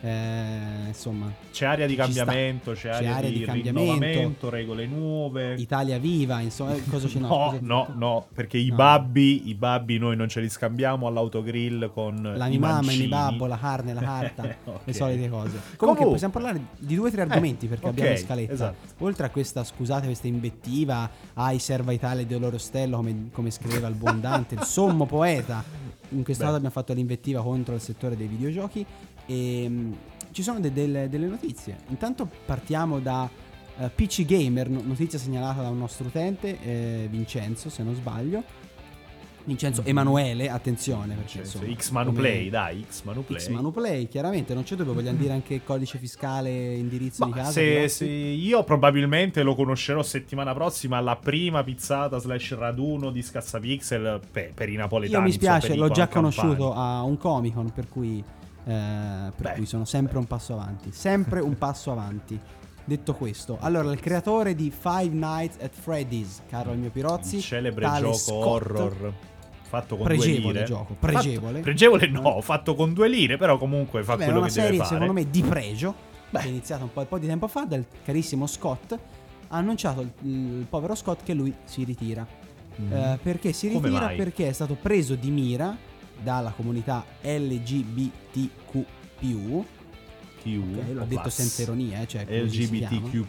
eh, 0.04 0.88
insomma, 0.88 1.32
C'è 1.52 1.66
area 1.66 1.86
di 1.86 1.96
cambiamento, 1.96 2.72
c'è, 2.72 2.90
C'è 2.90 2.96
area, 2.96 3.16
area 3.18 3.30
di, 3.30 3.38
di 3.40 3.44
cambiamento. 3.46 3.82
rinnovamento, 3.94 4.50
regole 4.50 4.86
nuove. 4.88 5.54
Italia 5.56 6.00
viva, 6.00 6.40
insomma, 6.40 6.74
eh, 6.76 6.84
cosa 6.90 7.08
c'è 7.08 7.20
no, 7.20 7.28
No, 7.28 7.58
no, 7.62 7.88
no, 7.96 8.26
perché 8.34 8.58
i 8.58 8.70
No. 8.70 8.76
babbi, 8.76 9.50
i 9.50 9.54
babbi 9.56 9.98
noi 10.00 10.16
non 10.16 10.28
ce 10.28 10.42
li 10.42 10.50
scambiamo 10.50 11.08
all'autogrill 11.08 11.92
con 11.92 12.20
La 12.36 12.48
i 12.48 12.50
mia 12.58 12.60
mamma, 12.60 12.92
il 12.92 13.00
mio 13.00 13.08
babbo, 13.10 13.46
la 13.46 13.58
carne, 13.58 13.94
la 13.94 14.02
carta, 14.02 14.44
Ok. 14.66 14.80
le 14.86 14.94
solite 14.94 15.30
cose. 15.30 15.50
Comunque, 15.52 15.78
Comunque- 15.78 16.06
possiamo 16.12 16.34
parlare 16.34 16.62
di 16.80 16.96
due 16.96 17.08
o 17.10 17.12
tre 17.12 17.22
argomenti 17.22 17.66
Eh, 17.66 17.70
perché 17.70 17.86
ok, 17.88 17.92
abbiamo 17.98 18.16
scaletta. 18.18 18.54
esatto. 18.54 18.76
Oltre 19.06 19.26
a 19.28 19.30
questa, 19.30 19.64
scusate, 19.64 20.06
questa 20.08 20.28
invettiva 20.28 21.10
ai 21.36 21.60
serva 21.60 21.92
Italia 21.92 22.26
di 22.26 22.34
Oloro 22.34 22.58
Stello, 22.58 22.98
come, 22.98 23.30
come 23.32 23.52
scriveva 23.52 23.88
il 23.88 23.96
buon 23.96 24.20
Dante, 24.20 24.56
il 24.56 24.64
sommo 24.64 25.06
poeta. 25.06 25.64
In 26.12 26.24
questa 26.24 26.44
Beh. 26.46 26.52
volta 26.52 26.58
abbiamo 26.68 26.74
fatto 26.74 26.94
l'invettiva 26.94 27.42
contro 27.42 27.76
il 27.76 27.82
settore 27.82 28.16
dei 28.18 28.28
videogiochi. 28.28 28.86
E 29.26 29.70
mh, 29.70 29.96
ci 30.32 30.44
sono 30.44 30.60
de- 30.60 30.72
delle, 30.74 31.10
delle 31.10 31.28
notizie. 31.28 31.78
Intanto 31.90 32.30
partiamo 32.46 33.00
da 33.00 33.30
eh, 33.78 33.90
PC 33.90 34.26
Gamer, 34.26 34.70
no- 34.70 34.82
notizia 34.84 35.18
segnalata 35.20 35.62
da 35.62 35.70
un 35.70 35.78
nostro 35.78 36.08
utente, 36.08 36.60
eh, 36.62 37.08
Vincenzo, 37.10 37.70
se 37.70 37.84
non 37.84 37.96
sbaglio. 37.96 38.44
Vincenzo 39.44 39.84
Emanuele, 39.84 40.50
attenzione 40.50 41.16
perché 41.16 41.40
insomma, 41.40 41.66
X 41.74 41.90
Manu 41.90 42.10
come- 42.12 42.20
Play, 42.22 42.50
dai, 42.50 42.86
X 42.90 43.02
Manu 43.04 43.24
Play. 43.26 43.40
X 43.40 43.48
Manuplay, 43.48 44.08
chiaramente, 44.08 44.54
non 44.54 44.64
c'è 44.64 44.76
dubbio, 44.76 44.94
voglio 44.94 45.12
dire 45.14 45.34
anche 45.34 45.64
codice 45.64 45.98
fiscale, 45.98 46.76
indirizzo 46.76 47.24
di 47.26 47.30
Ma 47.32 47.36
casa. 47.38 47.52
se, 47.52 47.88
se 47.88 48.06
io 48.06 48.64
probabilmente 48.64 49.42
lo 49.44 49.56
conoscerò 49.56 50.04
settimana 50.04 50.54
prossima 50.54 50.98
alla 50.98 51.16
prima 51.16 51.64
pizzata 51.64 52.18
slash 52.20 52.56
raduno 52.56 53.10
di 53.12 53.22
Scassapixel 53.22 54.20
per, 54.32 54.54
per 54.54 54.70
i 54.70 54.76
napoletani. 54.76 55.18
Io 55.18 55.22
mi 55.28 55.32
spiace, 55.32 55.76
l'ho 55.76 55.90
già 55.90 56.08
campani. 56.08 56.34
conosciuto 56.36 56.74
a 56.74 57.02
un 57.04 57.18
Comic 57.18 57.54
Con, 57.54 57.72
per 57.72 57.88
cui, 57.90 58.20
eh, 58.20 58.22
per 58.64 59.34
Beh, 59.38 59.54
cui 59.56 59.66
sono 59.66 59.86
sempre 59.86 60.18
un 60.18 60.26
passo 60.26 60.54
avanti. 60.54 60.92
Sempre 60.92 61.40
un 61.42 61.58
passo 61.58 61.92
avanti. 61.92 62.40
Detto 62.84 63.14
questo, 63.14 63.58
allora 63.62 63.92
il 63.92 64.00
creatore 64.00 64.56
di 64.56 64.72
Five 64.72 65.10
Nights 65.14 65.58
at 65.62 65.72
Freddy's, 65.74 66.42
caro 66.50 66.72
il 66.74 66.80
mio 66.80 66.90
Pirozzi, 66.90 67.36
Il 67.38 67.42
celebre 67.42 67.86
gioco 68.00 68.14
Scott, 68.14 68.44
horror. 68.44 69.14
Fatto 69.72 69.96
con 69.96 70.06
Pregevole 70.06 70.42
due 70.42 70.52
lire. 70.52 70.64
gioco, 70.66 70.96
pregevole. 71.00 71.52
Fatto- 71.54 71.62
pregevole 71.64 72.08
no, 72.08 72.42
fatto 72.42 72.76
con 72.76 72.94
due 72.94 73.08
lire, 73.08 73.38
però 73.38 73.58
comunque 73.58 74.04
fa 74.04 74.12
Vabbè, 74.14 74.24
quello 74.26 74.40
una 74.40 74.48
che 74.48 74.54
deve 74.54 74.66
serie 74.68 74.80
fare. 74.84 74.90
secondo 74.92 75.14
me 75.14 75.30
di 75.30 75.42
pregio 75.42 75.96
che 76.30 76.38
è 76.40 76.46
iniziata 76.48 76.84
un 76.84 76.92
po', 76.92 77.00
un 77.02 77.08
po' 77.08 77.18
di 77.20 77.28
tempo 77.28 77.48
fa 77.48 77.64
dal 77.66 77.86
carissimo 78.04 78.48
Scott 78.48 78.92
ha 79.54 79.58
annunciato 79.58 80.02
il, 80.02 80.12
il 80.24 80.66
povero 80.70 80.96
Scott 80.96 81.24
che 81.24 81.34
lui 81.34 81.54
si 81.64 81.84
ritira 81.86 82.28
Mm. 82.82 82.94
Eh, 82.94 83.20
perché 83.22 83.52
si 83.52 83.70
Come 83.70 83.90
ritira 83.90 84.06
mai? 84.06 84.16
perché 84.16 84.48
è 84.48 84.54
stato 84.54 84.76
preso 84.82 85.16
di 85.16 85.30
mira 85.30 85.76
dalla 86.24 86.52
comunità 86.56 87.04
LGBTQ 87.22 88.86
Q, 89.20 89.26
ok, 90.46 90.94
l'ho 90.94 91.04
detto 91.06 91.22
plus. 91.22 91.34
senza 91.34 91.62
ironia 91.62 92.02
eh, 92.02 92.08
cioè. 92.08 92.26
LGBTQ+, 92.28 93.26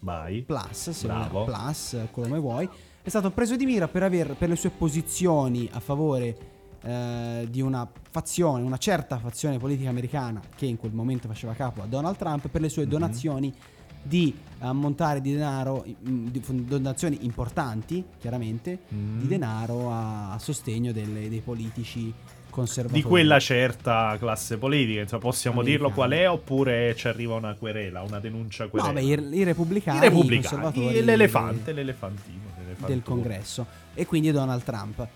vai. 0.00 0.42
plus, 0.42 0.90
se 0.90 1.06
Bravo. 1.06 1.44
plus, 1.44 1.96
come 2.10 2.38
vuoi, 2.38 2.68
è 3.04 3.10
stato 3.10 3.30
preso 3.30 3.54
di 3.54 3.66
mira 3.66 3.86
per, 3.86 4.02
aver, 4.02 4.34
per 4.34 4.48
le 4.48 4.56
sue 4.56 4.70
posizioni 4.70 5.68
a 5.72 5.78
favore 5.78 6.36
eh, 6.82 7.46
di 7.50 7.60
una 7.60 7.86
fazione, 8.10 8.62
una 8.62 8.78
certa 8.78 9.18
fazione 9.18 9.58
politica 9.58 9.90
americana 9.90 10.40
che 10.56 10.64
in 10.64 10.78
quel 10.78 10.92
momento 10.92 11.28
faceva 11.28 11.52
capo 11.52 11.82
a 11.82 11.86
Donald 11.86 12.16
Trump, 12.16 12.48
per 12.48 12.62
le 12.62 12.70
sue 12.70 12.84
Mhm. 12.84 12.88
donazioni 12.90 13.52
di 14.02 14.34
ammontare 14.60 15.20
di 15.20 15.32
denaro, 15.32 15.84
mm, 15.86 16.26
di 16.28 16.42
donazioni 16.66 17.18
importanti, 17.26 18.02
chiaramente, 18.18 18.80
Mm. 18.94 19.20
di 19.20 19.26
denaro 19.28 19.90
a, 19.90 20.32
a 20.32 20.38
sostegno 20.38 20.92
delle- 20.92 21.28
dei 21.28 21.40
politici 21.40 22.12
conservatori. 22.50 23.02
Di 23.02 23.06
quella 23.06 23.38
certa 23.40 24.16
classe 24.18 24.56
politica, 24.58 25.00
insomma, 25.00 25.20
possiamo 25.22 25.62
dirlo 25.62 25.88
Americana. 25.88 26.08
qual 26.08 26.18
è 26.20 26.28
oppure 26.30 26.94
ci 26.96 27.08
arriva 27.08 27.34
una 27.34 27.54
querela, 27.54 28.02
una 28.02 28.20
denuncia 28.20 28.68
querela? 28.68 28.92
No, 28.92 29.00
beh, 29.00 29.02
i, 29.34 29.38
i 29.38 29.42
repubblicani, 29.42 29.98
I 29.98 30.00
i 30.00 30.04
repubblicani, 30.04 30.62
conservatori 30.62 31.02
l'elefante, 31.04 31.72
l'elefantino. 31.72 32.42
Del 32.86 33.02
congresso 33.02 33.66
e 33.94 34.06
quindi 34.06 34.30
Donald 34.30 34.62
Trump. 34.62 35.06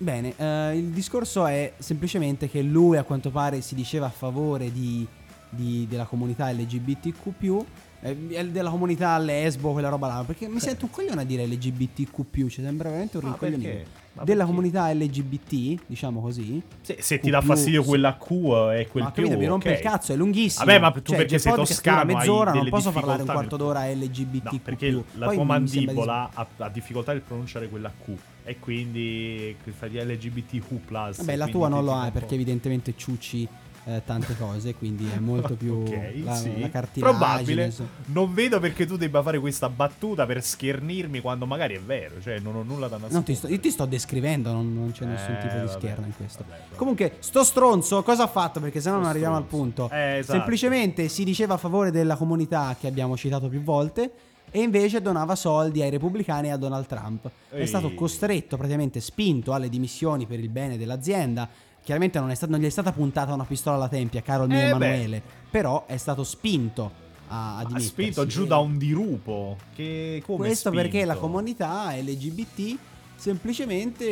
Bene, 0.00 0.32
eh, 0.36 0.76
il 0.76 0.90
discorso 0.90 1.44
è 1.46 1.72
semplicemente 1.78 2.48
che 2.48 2.62
lui 2.62 2.96
a 2.96 3.02
quanto 3.02 3.30
pare 3.30 3.60
si 3.60 3.74
diceva 3.74 4.06
a 4.06 4.10
favore 4.10 4.70
di, 4.70 5.06
di- 5.50 5.86
della 5.88 6.04
comunità 6.04 6.50
LGBTQ, 6.52 7.64
della 8.00 8.70
comunità 8.70 9.18
lesbo, 9.18 9.72
quella 9.72 9.88
roba 9.88 10.06
là, 10.06 10.24
perché 10.24 10.46
mi 10.46 10.60
sento 10.60 10.84
un 10.84 10.90
coglione 10.90 11.22
a 11.22 11.24
dire 11.24 11.46
LGBTQ, 11.46 12.48
ci 12.48 12.62
sembra 12.62 12.88
veramente 12.88 13.16
un 13.16 13.24
rincoglionito. 13.24 14.06
Della 14.22 14.46
comunità 14.46 14.92
LGBT, 14.92 15.82
diciamo 15.86 16.20
così. 16.20 16.60
Se, 16.80 16.96
se 16.98 17.20
ti 17.20 17.30
dà 17.30 17.40
fastidio 17.40 17.84
quella 17.84 18.16
Q 18.16 18.30
e 18.72 18.88
quel 18.90 19.04
Ma 19.04 19.10
più, 19.12 19.22
capito, 19.22 19.38
mi 19.38 19.46
rompe 19.46 19.70
ok. 19.70 19.76
il 19.76 19.80
cazzo, 19.80 20.12
è 20.12 20.16
lunghissimo. 20.16 20.64
Vabbè, 20.64 20.78
ma 20.80 20.90
tu 20.90 21.00
Cioè, 21.02 21.16
perché 21.18 21.38
sei 21.38 21.54
toscano 21.54 22.04
mezz'ora, 22.14 22.52
non 22.52 22.68
posso 22.68 22.90
parlare 22.90 23.22
un 23.22 23.28
quarto 23.28 23.56
d'ora 23.56 23.86
LGBTQ+. 23.86 24.52
No, 24.52 24.60
perché 24.60 24.90
la 25.12 25.26
Poi 25.26 25.34
tua 25.36 25.44
mandibola 25.44 26.30
ha, 26.34 26.46
ha 26.56 26.68
difficoltà 26.68 27.12
nel 27.12 27.20
pronunciare 27.20 27.68
quella 27.68 27.92
Q 27.92 28.16
e 28.42 28.58
quindi 28.58 29.54
fai 29.76 29.90
di 29.90 29.98
LGBTQ+. 29.98 31.14
Vabbè, 31.16 31.36
la 31.36 31.46
tua 31.46 31.68
non 31.68 31.84
lo 31.84 31.94
hai 31.94 32.10
perché 32.10 32.34
evidentemente 32.34 32.94
ciucci 32.96 33.46
eh, 33.88 34.02
tante 34.04 34.36
cose, 34.36 34.74
quindi 34.74 35.08
è 35.10 35.18
molto 35.18 35.54
più 35.54 35.78
Ok, 35.86 36.12
la, 36.22 36.34
sì. 36.34 36.60
la. 36.60 36.68
Probabile. 36.98 37.64
insomma. 37.66 37.88
Non 38.06 38.34
vedo 38.34 38.60
perché 38.60 38.84
tu 38.86 38.96
debba 38.96 39.22
fare 39.22 39.38
questa 39.38 39.68
battuta 39.70 40.26
per 40.26 40.42
schernirmi 40.44 41.20
quando 41.20 41.46
magari 41.46 41.74
è 41.74 41.80
vero. 41.80 42.20
Cioè, 42.20 42.38
non 42.40 42.54
ho 42.56 42.62
nulla 42.62 42.88
da 42.88 42.96
nascondere. 42.98 43.24
Ti 43.24 43.34
sto, 43.34 43.48
io 43.48 43.58
ti 43.60 43.70
sto 43.70 43.86
descrivendo, 43.86 44.52
non, 44.52 44.74
non 44.74 44.92
c'è 44.92 45.04
nessun 45.06 45.34
Eh, 45.34 45.38
tipo 45.40 45.54
di 45.54 45.64
vabbè, 45.66 45.78
scherno 45.78 46.06
in 46.06 46.14
questo. 46.16 46.44
vabbè, 46.46 46.60
vabbè. 46.64 46.76
Comunque, 46.76 47.16
sto 47.20 47.42
stronzo 47.44 48.02
cosa 48.02 48.24
ha 48.24 48.28
fatto? 48.28 48.60
Perché 48.60 48.80
sennò 48.80 48.96
Sto 48.96 49.02
non 49.02 49.10
arriviamo 49.10 49.36
al 49.36 49.44
stronzo. 49.46 49.64
punto. 49.64 49.90
Eh, 49.94 50.18
esatto. 50.18 50.36
Semplicemente 50.38 51.08
si 51.08 51.24
diceva 51.24 51.54
a 51.54 51.58
favore 51.58 51.90
della 51.90 52.16
comunità 52.16 52.76
che 52.78 52.86
abbiamo 52.88 53.16
citato 53.16 53.48
più 53.48 53.62
volte 53.62 54.10
e 54.50 54.60
invece 54.62 55.02
donava 55.02 55.34
soldi 55.34 55.82
ai 55.82 55.90
repubblicani 55.90 56.48
e 56.48 56.50
a 56.52 56.56
Donald 56.56 56.86
Trump. 56.86 57.30
È 57.50 57.56
Ehi. 57.60 57.66
stato 57.66 57.92
costretto, 57.94 58.56
praticamente 58.56 59.00
spinto 59.00 59.52
alle 59.54 59.68
dimissioni 59.68 60.26
per 60.26 60.38
il 60.40 60.48
bene 60.48 60.76
dell'azienda. 60.78 61.48
Chiaramente 61.88 62.18
non, 62.20 62.28
è 62.30 62.34
stato- 62.34 62.52
non 62.52 62.60
gli 62.60 62.66
è 62.66 62.68
stata 62.68 62.92
puntata 62.92 63.32
una 63.32 63.44
pistola 63.46 63.76
alla 63.76 63.88
tempia, 63.88 64.20
caro 64.20 64.42
il 64.42 64.50
mio 64.50 64.58
Eh, 64.58 64.62
beh. 64.62 64.68
Emanuele, 64.68 65.22
però 65.50 65.86
è 65.86 65.96
stato 65.96 66.22
spinto 66.22 66.90
a, 67.28 67.54
a 67.56 67.64
dimettersi. 67.64 67.86
spinto 67.88 68.26
giù 68.26 68.44
da 68.44 68.58
un 68.58 68.76
dirupo. 68.76 69.56
Che 69.74 70.22
come 70.26 70.48
Questo 70.48 70.68
spinto? 70.68 70.86
perché 70.86 71.06
la 71.06 71.14
comunità 71.16 71.90
LGBT 71.96 72.76
semplicemente 73.16 74.04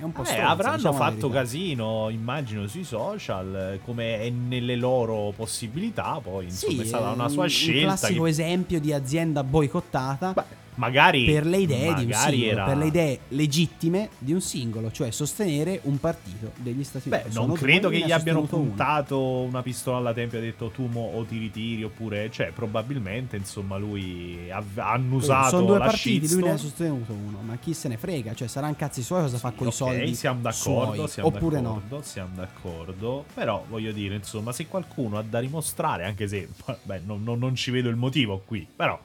è 0.00 0.02
un 0.02 0.10
po' 0.12 0.22
Eh, 0.22 0.26
stronza, 0.26 0.48
avranno 0.48 0.76
diciamo 0.78 0.96
fatto 0.96 1.28
casino, 1.28 2.08
immagino, 2.10 2.66
sui 2.66 2.82
social, 2.82 3.74
eh, 3.74 3.80
come 3.84 4.18
è 4.20 4.30
nelle 4.30 4.74
loro 4.74 5.32
possibilità. 5.36 6.18
Poi, 6.20 6.46
insomma, 6.46 6.82
è 6.82 6.86
stata 6.86 7.10
una 7.10 7.28
sua 7.28 7.44
un- 7.44 7.48
scelta. 7.48 7.78
Un 7.78 7.84
classico 7.96 8.22
che- 8.24 8.30
esempio 8.30 8.80
di 8.80 8.92
azienda 8.92 9.44
boicottata 9.44 10.32
Beh, 10.32 10.42
magari 10.78 11.24
per 11.24 11.46
le 11.46 11.58
idee 11.58 11.94
di 11.94 12.04
un 12.04 12.12
singolo, 12.12 12.62
era... 12.62 12.64
per 12.64 12.76
le 12.76 12.86
idee 12.86 13.20
legittime 13.28 14.10
di 14.18 14.32
un 14.32 14.40
singolo, 14.40 14.90
cioè 14.90 15.10
sostenere 15.10 15.80
un 15.84 15.98
partito 16.00 16.52
degli 16.56 16.84
Stati 16.84 17.08
Beh, 17.08 17.16
Uniti. 17.16 17.30
non 17.32 17.52
Sono 17.52 17.54
credo 17.54 17.88
due, 17.88 17.90
che 17.90 18.00
gli 18.02 18.12
abbiano 18.12 18.42
sostenuto 18.42 18.56
uno. 18.58 18.76
puntato 18.76 19.20
una 19.42 19.62
pistola 19.62 19.98
alla 19.98 20.12
tempia 20.12 20.38
e 20.38 20.42
detto 20.42 20.70
tu 20.70 20.86
mo 20.86 21.00
o 21.14 21.24
ti 21.24 21.38
ritiri 21.38 21.84
oppure, 21.84 22.30
cioè, 22.30 22.52
probabilmente, 22.52 23.36
insomma, 23.36 23.76
lui 23.76 24.50
ha, 24.50 24.62
annusato 24.92 25.56
Sono 25.56 25.66
due 25.66 25.78
la 25.78 25.84
partiti, 25.84 26.28
lui 26.28 26.42
ne 26.42 26.50
ha 26.52 26.56
sostenuto 26.56 27.12
uno, 27.12 27.40
ma 27.42 27.56
chi 27.56 27.74
se 27.74 27.88
ne 27.88 27.96
frega, 27.98 28.34
cioè 28.34 28.48
saranno 28.48 28.76
cazzi 28.76 29.02
suoi 29.02 29.22
cosa 29.22 29.38
fa 29.38 29.52
con 29.52 29.66
i 29.68 29.70
Ok, 29.70 29.74
soldi 29.74 30.14
siamo 30.14 30.40
d'accordo, 30.40 30.94
suoi, 30.94 31.08
siamo 31.08 31.28
oppure 31.28 31.60
no. 31.60 31.74
d'accordo, 31.74 32.02
siamo 32.02 32.34
d'accordo. 32.34 33.24
Però 33.34 33.64
voglio 33.68 33.92
dire, 33.92 34.14
insomma, 34.16 34.52
se 34.52 34.66
qualcuno 34.66 35.18
ha 35.18 35.22
da 35.22 35.40
dimostrare, 35.40 36.04
anche 36.04 36.28
se 36.28 36.48
beh, 36.82 37.00
non, 37.04 37.22
non- 37.22 37.38
non 37.38 37.54
ci 37.54 37.70
vedo 37.70 37.88
il 37.88 37.96
motivo 37.96 38.42
qui, 38.44 38.66
però 38.74 38.98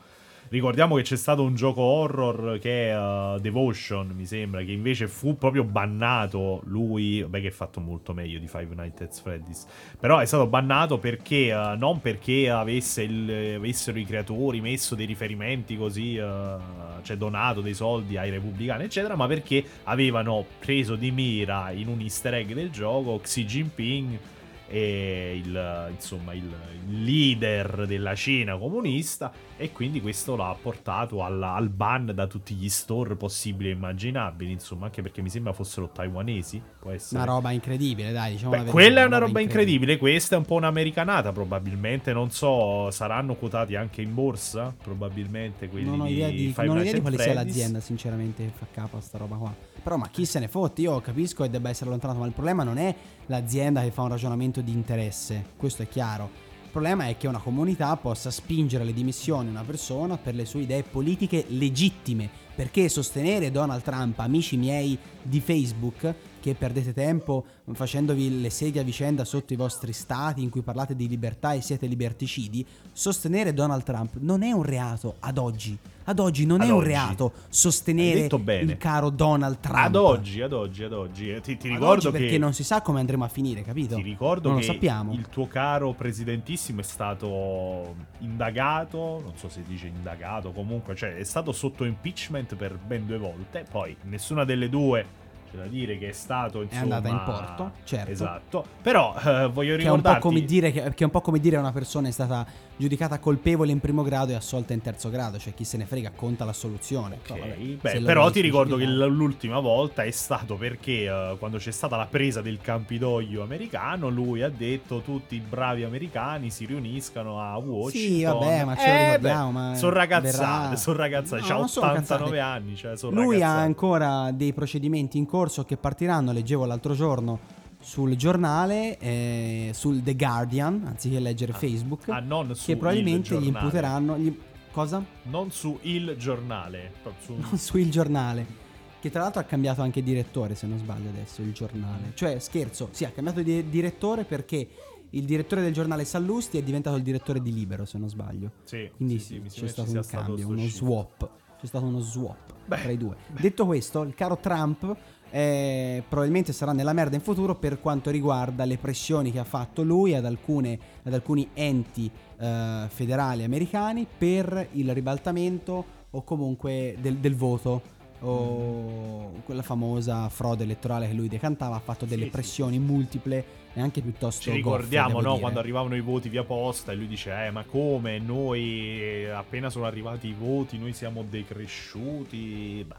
ricordiamo 0.50 0.96
che 0.96 1.02
c'è 1.02 1.18
stato 1.18 1.44
un 1.44 1.56
gioco 1.56 1.82
horror 1.82 2.60
che 2.60 2.90
è 2.90 2.98
uh, 2.98 3.40
Devotion, 3.40 4.12
mi 4.16 4.26
sembra, 4.26 4.64
che 4.64 4.72
invece 4.72 5.08
fu 5.08 5.38
proprio 5.38 5.64
bannato 5.64 6.62
lui, 6.66 7.26
beh 7.28 7.42
che 7.42 7.48
è 7.48 7.52
fatto 7.52 7.80
molto 7.80 8.14
meglio 8.14 8.40
di 8.40 8.48
Five 8.48 8.76
Nights 8.76 9.02
at 9.02 9.22
Freddy's, 9.22 9.66
però 10.00 10.20
è 10.20 10.26
stato 10.26 10.48
bannato 10.48 10.98
perché 10.98 11.54
uh, 11.54 11.78
non 11.78 12.02
perché 12.02 12.50
avesse 12.50 13.04
il- 13.04 13.56
avessero 13.58 13.98
i 13.98 14.06
creatori 14.06 14.62
messo 14.62 14.96
dei 14.96 15.06
riferimenti 15.06 15.78
così, 15.78 16.18
uh, 16.18 16.60
cioè 17.02 17.18
donato 17.18 17.62
dei 17.62 17.74
soldi 17.74 18.18
ai 18.18 18.30
repubblicani, 18.30 18.84
eccetera, 18.84 19.16
ma 19.16 19.28
perché 19.28 19.64
avevano 19.84 20.46
preso 20.60 20.96
di 20.96 21.12
mira 21.12 21.72
in 21.72 21.88
un 21.88 22.00
easter 22.00 22.36
egg 22.36 22.52
del 22.54 22.70
gioco 22.70 23.20
Xi 23.20 23.46
Jinping 23.46 24.20
e 24.68 25.42
il, 25.44 25.90
insomma, 25.92 26.34
il, 26.34 26.50
leader 26.86 27.86
della 27.86 28.16
Cina 28.16 28.58
comunista 28.58 29.32
e 29.56 29.72
quindi 29.72 30.02
questo 30.02 30.36
l'ha 30.36 30.56
portato 30.62 31.24
alla- 31.24 31.54
al 31.54 31.70
ban 31.70 32.12
da 32.14 32.28
tutti 32.28 32.54
gli 32.56 32.70
store 32.70 33.16
possibili 33.16 33.70
e 33.70 33.74
immaginabili, 33.74 34.52
insomma, 34.52 34.86
anche 34.86 35.02
perché 35.02 35.22
mi 35.22 35.30
sembra 35.30 35.54
fossero 35.54 35.90
taiwanesi, 35.90 36.62
può 36.84 36.92
essere. 36.92 37.22
Una 37.22 37.32
roba 37.32 37.52
incredibile, 37.52 38.12
dai, 38.12 38.34
diciamo 38.34 38.52
Beh, 38.52 38.64
quella 38.66 39.02
è 39.02 39.06
una 39.06 39.18
roba 39.18 39.40
incredibile. 39.40 39.98
Questa 39.98 40.36
è 40.36 40.38
un 40.38 40.46
po' 40.46 40.56
un'americanata, 40.56 41.32
probabilmente. 41.32 42.12
Non 42.14 42.30
so, 42.30 42.92
saranno 42.92 43.36
quotati 43.36 43.76
anche 43.76 44.02
in 44.02 44.14
borsa? 44.14 44.76
Probabilmente 44.84 45.70
quelli 45.70 45.86
Non 45.90 46.02
ho 46.02 46.08
idea 46.08 46.30
di, 46.30 46.54
non 46.58 46.78
ho 46.78 46.82
idea 46.82 46.94
di 46.94 47.02
quale 47.02 47.18
sia 47.18 47.32
Freddy's. 47.32 47.46
l'azienda, 47.56 47.80
sinceramente, 47.80 48.44
che 48.44 48.52
fa 48.56 48.68
capo 48.72 48.98
a 48.98 49.02
sta 49.02 49.18
roba 49.18 49.38
qua. 49.38 49.56
Però, 49.82 49.96
ma 49.98 50.10
chi 50.10 50.26
se 50.26 50.40
ne 50.40 50.48
fotte? 50.48 50.82
Io 50.82 51.00
capisco 51.02 51.44
che 51.44 51.50
debba 51.50 51.70
essere 51.70 51.88
allontanato, 51.88 52.20
ma 52.20 52.26
il 52.26 52.34
problema 52.34 52.64
non 52.64 52.78
è 52.78 52.94
l'azienda 53.28 53.82
che 53.82 53.92
fa 53.92 54.02
un 54.04 54.10
ragionamento 54.10 54.62
di 54.62 54.72
interesse. 54.72 55.46
Questo 55.58 55.84
è 55.84 55.88
chiaro. 55.88 56.52
Il 56.64 56.80
problema 56.80 57.08
è 57.08 57.18
che 57.18 57.28
una 57.28 57.40
comunità 57.40 57.96
possa 57.98 58.32
spingere 58.32 58.82
alle 58.82 58.94
dimissioni 58.94 59.48
una 59.48 59.62
persona 59.62 60.18
per 60.18 60.34
le 60.34 60.46
sue 60.46 60.62
idee 60.62 60.82
politiche 60.84 61.46
legittime. 61.50 62.28
Perché 62.56 62.88
sostenere 62.90 63.52
Donald 63.52 63.82
Trump, 63.84 64.18
amici 64.20 64.58
miei 64.58 64.98
di 65.22 65.40
Facebook, 65.40 66.14
che 66.44 66.56
perdete 66.56 66.92
tempo 66.92 67.46
facendovi 67.72 68.42
le 68.42 68.50
sedie 68.50 68.82
a 68.82 68.84
vicenda 68.84 69.24
sotto 69.24 69.54
i 69.54 69.56
vostri 69.56 69.94
stati 69.94 70.44
in 70.44 70.50
cui 70.50 70.62
parlate 70.62 70.94
di 70.94 71.08
libertà 71.08 71.54
e 71.54 71.62
siete 71.62 71.86
liberticidi, 71.86 72.66
sostenere 72.92 73.54
Donald 73.54 73.84
Trump 73.84 74.18
non 74.20 74.44
è 74.44 74.52
un 74.52 74.64
reato 74.64 75.16
ad 75.20 75.38
oggi. 75.38 75.78
Ad 76.06 76.20
oggi 76.20 76.46
non 76.46 76.60
Ad 76.60 76.68
è 76.68 76.70
un 76.70 76.80
oggi. 76.80 76.88
reato 76.90 77.32
Hai 77.34 77.42
sostenere 77.48 78.28
il 78.28 78.76
caro 78.78 79.10
Donald 79.10 79.60
Trump. 79.62 79.78
Ad 79.78 79.96
oggi, 79.96 80.42
ad 80.42 80.52
oggi, 80.52 80.84
ad 80.84 80.92
oggi. 80.92 81.32
Eh, 81.32 81.40
Ti, 81.40 81.56
ti 81.56 81.70
ricordo 81.70 82.10
oggi 82.10 82.12
che. 82.12 82.18
perché 82.18 82.38
non 82.38 82.52
si 82.52 82.66
sa 82.66 82.82
come 82.82 83.00
andremo 83.00 83.24
a 83.24 83.30
finire, 83.30 83.62
capito? 83.62 83.96
Ti 83.96 84.02
ricordo 84.02 84.50
non 84.50 84.60
che 84.60 84.66
lo 84.68 84.74
sappiamo. 84.74 85.14
il 85.14 85.30
tuo 85.30 85.48
caro 85.48 85.94
presidentissimo 85.94 86.82
è 86.82 86.84
stato 86.84 87.96
indagato, 88.20 89.22
non 89.24 89.32
so 89.38 89.48
se 89.48 89.64
dice 89.66 89.88
indagato, 89.88 90.52
comunque, 90.52 90.94
cioè 90.94 91.16
è 91.16 91.24
stato 91.24 91.54
sotto 91.54 91.86
impeachment 91.86 92.58
per 92.58 92.78
ben 92.78 93.06
due 93.06 93.18
volte, 93.18 93.64
poi 93.72 93.96
nessuna 94.02 94.44
delle 94.44 94.68
due 94.68 95.22
c'è 95.54 95.58
da 95.58 95.68
dire 95.68 95.98
che 96.00 96.10
è 96.10 96.12
stato 96.12 96.62
È 96.62 96.64
insomma, 96.64 96.96
andata 96.96 97.08
in 97.10 97.22
porto, 97.24 97.72
certo. 97.84 98.12
Esatto. 98.12 98.66
Però 98.82 99.14
eh, 99.16 99.48
voglio 99.48 99.76
Che 99.76 99.84
è, 99.84 99.90
un 99.90 100.02
po' 100.02 100.10
ricordarti 100.10 100.22
come 100.22 100.42
dire 100.44 100.72
che, 100.72 100.82
che 100.94 101.04
è 101.04 101.06
un 101.06 101.12
po' 101.12 101.22
come 101.22 101.40
dire 101.40 101.58
una 101.58 101.72
persona 101.72 102.08
è 102.08 102.12
stata 102.12 102.46
giudicata 102.76 103.20
colpevole 103.20 103.72
in 103.72 103.80
primo 103.80 104.02
grado 104.02 104.32
e 104.32 104.36
assolta 104.36 104.74
in 104.74 104.82
terzo 104.82 105.10
grado, 105.12 105.38
cioè 105.38 105.54
chi 105.54 105.64
se 105.64 105.78
ne 105.78 105.86
frega 105.86 106.12
conta 106.16 106.44
la 106.44 106.54
soluzione. 106.54 107.18
Ok, 107.22 107.34
Però, 107.34 107.40
vabbè, 107.40 107.56
beh, 107.82 108.00
lo 108.00 108.06
però 108.06 108.30
ti 108.32 108.42
ricordo 108.42 108.78
che 108.78 108.86
l'ultima 108.86 109.60
volta 109.60 110.04
è 110.04 110.12
stato 110.12 110.56
perché 110.56 111.04
eh, 111.06 111.36
quando 111.38 111.58
c'è 111.58 111.72
stata 111.72 111.96
la 111.98 112.08
presa 112.10 112.42
del 112.42 112.60
Campidoglio 112.60 113.44
americano, 113.44 114.10
lui 114.10 114.42
ha 114.42 114.50
detto 114.50 115.02
tutti 115.02 115.36
i 115.36 115.40
bravi 115.40 115.84
americani 115.84 116.50
si 116.50 116.66
riuniscano 116.66 117.40
a 117.40 117.56
Washington. 117.58 117.92
Sì, 117.92 118.24
vabbè, 118.24 118.64
ma 118.66 118.76
ce 118.76 118.88
lo 118.88 118.94
Eh, 118.94 119.04
ricordiamo, 119.06 119.48
beh, 119.52 119.52
ma 119.70 119.76
Sono 119.76 119.94
ragazzate, 119.94 120.32
verrà- 120.68 120.76
sono 120.76 120.98
ragazzate, 120.98 121.42
No, 121.54 121.68
sono 121.68 121.88
89 121.92 122.00
cazzate. 122.00 122.40
anni, 122.40 122.76
cioè 122.76 122.94
Lui 123.12 123.36
ha 123.36 123.40
ragazzate. 123.48 123.62
ancora 123.66 124.32
dei 124.32 124.52
procedimenti 124.54 125.18
in 125.18 125.26
corso 125.26 125.42
che 125.64 125.78
partiranno, 125.78 126.32
leggevo 126.32 126.66
l'altro 126.66 126.94
giorno 126.94 127.40
sul 127.80 128.16
giornale, 128.16 128.98
eh, 128.98 129.72
sul 129.74 130.02
The 130.02 130.16
Guardian, 130.16 130.84
anziché 130.86 131.20
leggere 131.20 131.52
Facebook, 131.54 132.08
Ah, 132.10 132.20
non 132.20 132.56
su 132.56 132.66
che 132.66 132.78
probabilmente 132.78 133.36
il 133.36 133.42
gli 133.42 133.48
imputeranno... 133.48 134.18
Gli, 134.18 134.38
cosa? 134.72 135.04
Non 135.24 135.52
su 135.52 135.78
il 135.82 136.16
giornale, 136.18 136.94
su- 137.24 137.36
Non 137.38 137.58
su 137.58 137.78
il 137.78 137.92
giornale. 137.92 138.62
Che 139.00 139.10
tra 139.12 139.22
l'altro 139.22 139.42
ha 139.42 139.44
cambiato 139.44 139.82
anche 139.82 140.02
direttore, 140.02 140.56
se 140.56 140.66
non 140.66 140.78
sbaglio 140.78 141.10
adesso, 141.10 141.42
il 141.42 141.52
giornale. 141.52 142.12
Cioè, 142.14 142.40
scherzo, 142.40 142.88
sì, 142.92 143.04
ha 143.04 143.10
cambiato 143.10 143.42
di 143.42 143.70
direttore 143.70 144.24
perché 144.24 144.68
il 145.10 145.26
direttore 145.26 145.62
del 145.62 145.74
giornale 145.74 146.06
Sallusti 146.06 146.58
è 146.58 146.64
diventato 146.64 146.96
il 146.96 147.04
direttore 147.04 147.42
di 147.42 147.54
Libero, 147.54 147.86
se 147.86 147.98
non 147.98 148.08
sbaglio. 148.10 148.52
Sì, 148.64 148.90
Quindi 148.96 149.20
sì, 149.20 149.42
sì, 149.48 149.60
c'è 149.60 149.68
stato 149.68 149.92
un 149.92 150.02
stato 150.04 150.26
cambio, 150.26 150.48
uno 150.48 150.66
swap. 150.68 151.30
C'è 151.60 151.68
stato 151.68 151.86
uno 151.86 152.00
swap 152.00 152.54
Beh, 152.66 152.82
tra 152.82 152.92
i 152.92 152.98
due. 152.98 153.16
Detto 153.40 153.66
questo, 153.66 154.02
il 154.02 154.16
caro 154.16 154.38
Trump 154.38 154.96
eh, 155.36 156.04
probabilmente 156.08 156.54
sarà 156.54 156.74
nella 156.74 156.94
merda 156.94 157.16
in 157.16 157.22
futuro 157.22 157.56
per 157.56 157.82
quanto 157.82 158.12
riguarda 158.12 158.66
le 158.66 158.78
pressioni 158.78 159.32
che 159.32 159.40
ha 159.40 159.44
fatto 159.44 159.82
lui 159.82 160.14
ad, 160.14 160.26
alcune- 160.26 160.78
ad 161.02 161.12
alcuni 161.12 161.50
enti 161.56 162.10
eh, 162.40 162.86
federali 162.88 163.44
americani 163.44 164.06
per 164.16 164.68
il 164.74 164.94
ribaltamento 164.94 165.86
o 166.12 166.24
comunque 166.24 166.96
del, 167.00 167.18
del 167.18 167.36
voto 167.36 167.82
o 168.20 169.32
quella 169.44 169.64
famosa 169.64 170.30
frode 170.30 170.64
elettorale 170.64 171.08
che 171.08 171.14
lui 171.14 171.28
decantava 171.28 171.78
ha 171.78 171.80
fatto 171.80 172.06
delle 172.06 172.26
Sì, 172.26 172.30
sì, 172.30 172.30
pressioni 172.30 172.78
multiple 172.78 173.46
e 173.74 173.82
anche 173.82 174.02
piuttosto 174.02 174.52
Ci 174.52 174.62
goffe, 174.62 174.84
ricordiamo, 174.84 175.18
devo 175.18 175.22
no? 175.22 175.30
dire. 175.30 175.40
Quando 175.42 175.60
arrivavano 175.60 175.96
i 175.96 176.02
voti 176.02 176.30
via 176.30 176.44
posta 176.44 176.92
e 176.92 176.96
lui 176.96 177.08
dice, 177.08 177.46
eh, 177.46 177.50
ma 177.50 177.64
come? 177.64 178.20
Noi, 178.20 179.02
eh, 179.02 179.30
appena 179.30 179.72
sono 179.72 179.86
arrivati 179.86 180.28
i 180.28 180.36
voti, 180.38 180.78
noi 180.78 180.94
siamo 180.94 181.24
decresciuti. 181.28 182.86
Beh, 182.88 182.96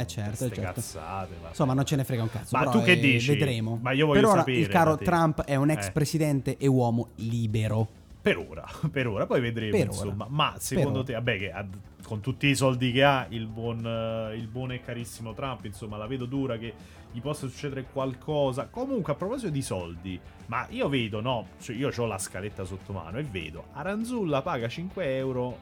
Eh, 0.00 0.06
certo, 0.06 0.36
queste 0.36 0.54
certo. 0.54 0.72
cazzate. 0.74 1.34
vabbè. 1.34 1.48
Insomma, 1.48 1.74
non 1.74 1.84
ce 1.84 1.96
ne 1.96 2.04
frega 2.04 2.22
un 2.22 2.30
cazzo. 2.30 2.56
Ma 2.56 2.68
tu 2.70 2.82
che 2.82 2.92
eh, 2.92 3.00
dici? 3.00 3.32
Vedremo. 3.32 3.78
Ma 3.82 3.92
io 3.92 4.06
voglio 4.06 4.20
per 4.20 4.28
ora 4.30 4.38
sapere 4.40 4.58
il 4.58 4.68
caro 4.68 4.90
da 4.92 4.96
te. 4.96 5.04
Trump 5.04 5.42
è 5.44 5.54
un 5.56 5.70
ex 5.70 5.86
Eh. 5.88 5.92
presidente 5.92 6.56
e 6.56 6.66
uomo 6.66 7.08
libero. 7.16 7.88
Per 8.20 8.36
ora, 8.36 8.66
per 8.90 9.06
ora, 9.06 9.26
poi 9.26 9.40
vedremo, 9.40 9.70
Per 9.76 9.86
insomma. 9.86 10.24
ora. 10.24 10.26
Ma 10.34 10.54
secondo 10.58 10.98
ora. 10.98 11.04
te, 11.06 11.12
vabbè, 11.14 11.38
che 11.38 11.52
ad- 11.52 11.78
con 12.04 12.20
tutti 12.20 12.46
i 12.46 12.54
soldi 12.54 12.90
che 12.92 13.04
ha, 13.04 13.26
il 13.30 13.46
buon, 13.46 13.84
eh, 13.86 14.34
il 14.36 14.46
buon 14.48 14.72
e 14.72 14.80
carissimo 14.80 15.34
Trump, 15.34 15.64
insomma, 15.66 15.96
la 15.96 16.06
vedo 16.06 16.24
dura 16.24 16.56
che 16.56 16.72
gli 17.12 17.20
possa 17.20 17.46
succedere 17.46 17.86
qualcosa. 17.92 18.66
Comunque, 18.70 19.12
a 19.12 19.16
proposito 19.16 19.50
di 19.50 19.62
soldi, 19.62 20.18
ma 20.46 20.66
io 20.70 20.88
vedo, 20.88 21.20
no, 21.20 21.46
cioè 21.60 21.76
io 21.76 21.90
ho 21.94 22.06
la 22.06 22.18
scaletta 22.18 22.64
sotto 22.64 22.92
mano 22.92 23.18
e 23.18 23.22
vedo 23.22 23.64
Aranzulla 23.72 24.40
paga 24.42 24.68
5 24.68 25.16
euro 25.16 25.58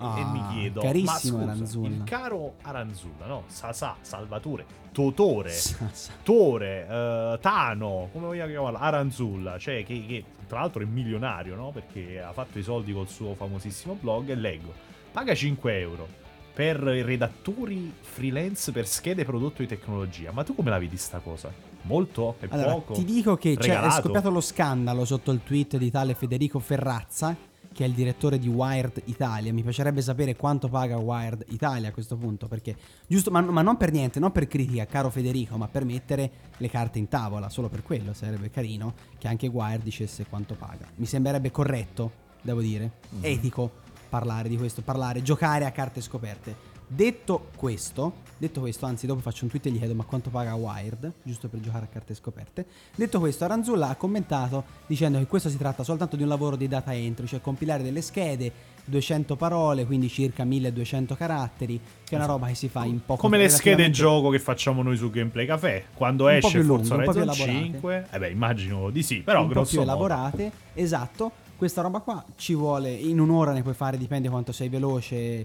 e 0.00 0.04
Ah, 0.04 0.30
mi 0.30 0.42
chiedo, 0.52 0.80
carissimo 0.80 1.38
ma 1.38 1.42
scusa, 1.42 1.52
Aranzulla. 1.52 1.88
il 1.88 2.02
caro 2.04 2.54
Aranzulla, 2.62 3.26
no? 3.26 3.42
Sasà, 3.46 3.96
Salvatore, 4.00 4.64
Totore, 4.92 5.50
Sa- 5.50 5.88
sa- 5.92 6.12
Tore, 6.22 6.86
eh, 6.88 7.38
Tano, 7.40 8.08
come 8.12 8.26
vogliamo 8.26 8.50
chiamarlo? 8.50 8.78
Aranzulla, 8.78 9.58
cioè 9.58 9.84
che, 9.84 10.04
che 10.06 10.24
tra 10.46 10.60
l'altro 10.60 10.82
è 10.82 10.86
milionario, 10.86 11.56
no? 11.56 11.70
Perché 11.72 12.20
ha 12.22 12.32
fatto 12.32 12.58
i 12.58 12.62
soldi 12.62 12.92
col 12.92 13.08
suo 13.08 13.34
famosissimo 13.34 13.96
blog 14.00 14.28
e 14.30 14.34
leggo. 14.34 14.72
Paga 15.12 15.34
5 15.34 15.78
euro 15.78 16.06
per 16.54 16.80
i 16.94 17.02
redattori 17.02 17.92
freelance 18.00 18.72
per 18.72 18.86
schede 18.86 19.24
prodotto 19.24 19.62
di 19.62 19.68
tecnologia. 19.68 20.32
Ma 20.32 20.42
tu 20.44 20.54
come 20.54 20.70
la 20.70 20.78
vedi 20.78 20.96
sta 20.96 21.18
cosa? 21.18 21.52
Molto? 21.82 22.36
È 22.40 22.46
Allora, 22.50 22.72
poco? 22.72 22.92
ti 22.94 23.04
dico 23.04 23.36
che 23.36 23.54
c'è, 23.56 23.66
è 23.70 23.74
Regalato? 23.74 24.02
scoppiato 24.02 24.30
lo 24.30 24.40
scandalo 24.40 25.04
sotto 25.04 25.30
il 25.30 25.40
tweet 25.44 25.76
di 25.76 25.90
tale 25.90 26.14
Federico 26.14 26.58
Ferrazza, 26.58 27.36
che 27.78 27.84
è 27.84 27.86
il 27.86 27.94
direttore 27.94 28.40
di 28.40 28.48
Wired 28.48 29.02
Italia. 29.04 29.52
Mi 29.52 29.62
piacerebbe 29.62 30.02
sapere 30.02 30.34
quanto 30.34 30.68
paga 30.68 30.96
Wired 30.98 31.44
Italia 31.50 31.90
a 31.90 31.92
questo 31.92 32.16
punto, 32.16 32.48
perché 32.48 32.74
giusto, 33.06 33.30
ma, 33.30 33.40
ma 33.40 33.62
non 33.62 33.76
per 33.76 33.92
niente, 33.92 34.18
non 34.18 34.32
per 34.32 34.48
critica, 34.48 34.84
caro 34.84 35.10
Federico, 35.10 35.56
ma 35.56 35.68
per 35.68 35.84
mettere 35.84 36.28
le 36.56 36.68
carte 36.68 36.98
in 36.98 37.06
tavola, 37.06 37.48
solo 37.48 37.68
per 37.68 37.84
quello 37.84 38.14
sarebbe 38.14 38.50
carino 38.50 38.94
che 39.16 39.28
anche 39.28 39.46
Wired 39.46 39.84
dicesse 39.84 40.26
quanto 40.26 40.56
paga. 40.56 40.88
Mi 40.96 41.06
sembrerebbe 41.06 41.52
corretto, 41.52 42.10
devo 42.42 42.60
dire, 42.60 42.94
Mhm. 43.10 43.20
etico 43.22 43.70
parlare 44.08 44.48
di 44.48 44.56
questo, 44.56 44.82
parlare, 44.82 45.22
giocare 45.22 45.64
a 45.64 45.70
carte 45.70 46.00
scoperte. 46.00 46.56
Detto 46.90 47.48
questo, 47.54 48.14
detto 48.38 48.60
questo, 48.60 48.86
anzi 48.86 49.06
dopo 49.06 49.20
faccio 49.20 49.44
un 49.44 49.50
tweet 49.50 49.66
e 49.66 49.70
gli 49.70 49.76
chiedo 49.76 49.94
ma 49.94 50.04
quanto 50.04 50.30
paga 50.30 50.54
Wired, 50.54 51.12
giusto 51.22 51.48
per 51.48 51.60
giocare 51.60 51.84
a 51.84 51.88
carte 51.88 52.14
scoperte. 52.14 52.64
Detto 52.94 53.18
questo, 53.20 53.44
Aranzulla 53.44 53.90
ha 53.90 53.94
commentato 53.94 54.64
dicendo 54.86 55.18
che 55.18 55.26
questo 55.26 55.50
si 55.50 55.58
tratta 55.58 55.84
soltanto 55.84 56.16
di 56.16 56.22
un 56.22 56.30
lavoro 56.30 56.56
di 56.56 56.66
data 56.66 56.94
entry, 56.94 57.26
cioè 57.26 57.42
compilare 57.42 57.82
delle 57.82 58.00
schede, 58.00 58.50
200 58.86 59.36
parole, 59.36 59.84
quindi 59.84 60.08
circa 60.08 60.44
1200 60.44 61.14
caratteri, 61.14 61.78
che 62.04 62.14
è 62.14 62.16
una 62.16 62.24
roba 62.24 62.46
che 62.46 62.54
si 62.54 62.70
fa 62.70 62.86
in 62.86 63.04
poco 63.04 63.20
Come 63.20 63.36
le 63.36 63.50
schede 63.50 63.90
gioco 63.90 64.30
che 64.30 64.38
facciamo 64.38 64.82
noi 64.82 64.96
su 64.96 65.10
Gameplay 65.10 65.44
Café. 65.44 65.84
Quando 65.92 66.24
Un 66.24 66.38
po' 66.40 66.46
esce 66.46 66.62
Forza 66.62 66.94
po' 66.94 67.02
Horizon 67.02 67.22
elaborate. 67.22 67.52
5, 67.52 68.06
eh 68.10 68.18
beh, 68.18 68.30
immagino 68.30 68.88
di 68.88 69.02
sì, 69.02 69.20
però 69.20 69.42
un 69.42 69.48
po' 69.48 69.52
grosso 69.52 69.70
più 69.72 69.78
modo. 69.80 69.90
elaborate, 69.90 70.52
esatto. 70.72 71.32
Questa 71.54 71.82
roba 71.82 71.98
qua 71.98 72.24
ci 72.36 72.54
vuole 72.54 72.90
in 72.90 73.18
un'ora 73.20 73.52
ne 73.52 73.62
puoi 73.62 73.74
fare, 73.74 73.98
dipende 73.98 74.30
quanto 74.30 74.52
sei 74.52 74.68
veloce, 74.68 75.44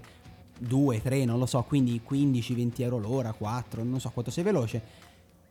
2, 0.58 1.02
3, 1.02 1.24
non 1.24 1.38
lo 1.38 1.46
so, 1.46 1.62
quindi 1.62 2.00
15, 2.02 2.54
20 2.54 2.82
euro 2.82 2.98
l'ora, 2.98 3.32
4, 3.32 3.82
non 3.82 4.00
so 4.00 4.10
quanto 4.10 4.30
sei 4.30 4.44
veloce. 4.44 4.82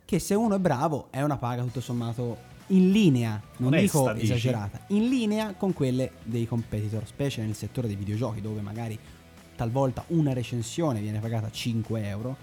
Che 0.06 0.20
se 0.20 0.36
uno 0.36 0.56
è 0.56 0.60
bravo 0.60 1.08
è 1.10 1.22
una 1.22 1.38
paga 1.38 1.62
tutto 1.64 1.82
sommato 1.82 2.52
in 2.68 2.92
linea, 2.92 3.42
non 3.58 3.74
Onesta, 3.74 4.00
dico 4.00 4.14
dici? 4.14 4.26
esagerata, 4.26 4.80
in 4.88 5.08
linea 5.10 5.54
con 5.54 5.74
quelle 5.74 6.12
dei 6.24 6.48
competitor, 6.48 7.06
specie 7.06 7.42
nel 7.42 7.56
settore 7.56 7.88
dei 7.88 7.96
videogiochi 7.96 8.42
dove 8.42 8.62
magari 8.62 8.98
talvolta 9.56 10.04
una 10.08 10.34
recensione 10.34 11.00
viene 11.00 11.20
pagata 11.20 11.50
5 11.52 12.08
euro, 12.08 12.38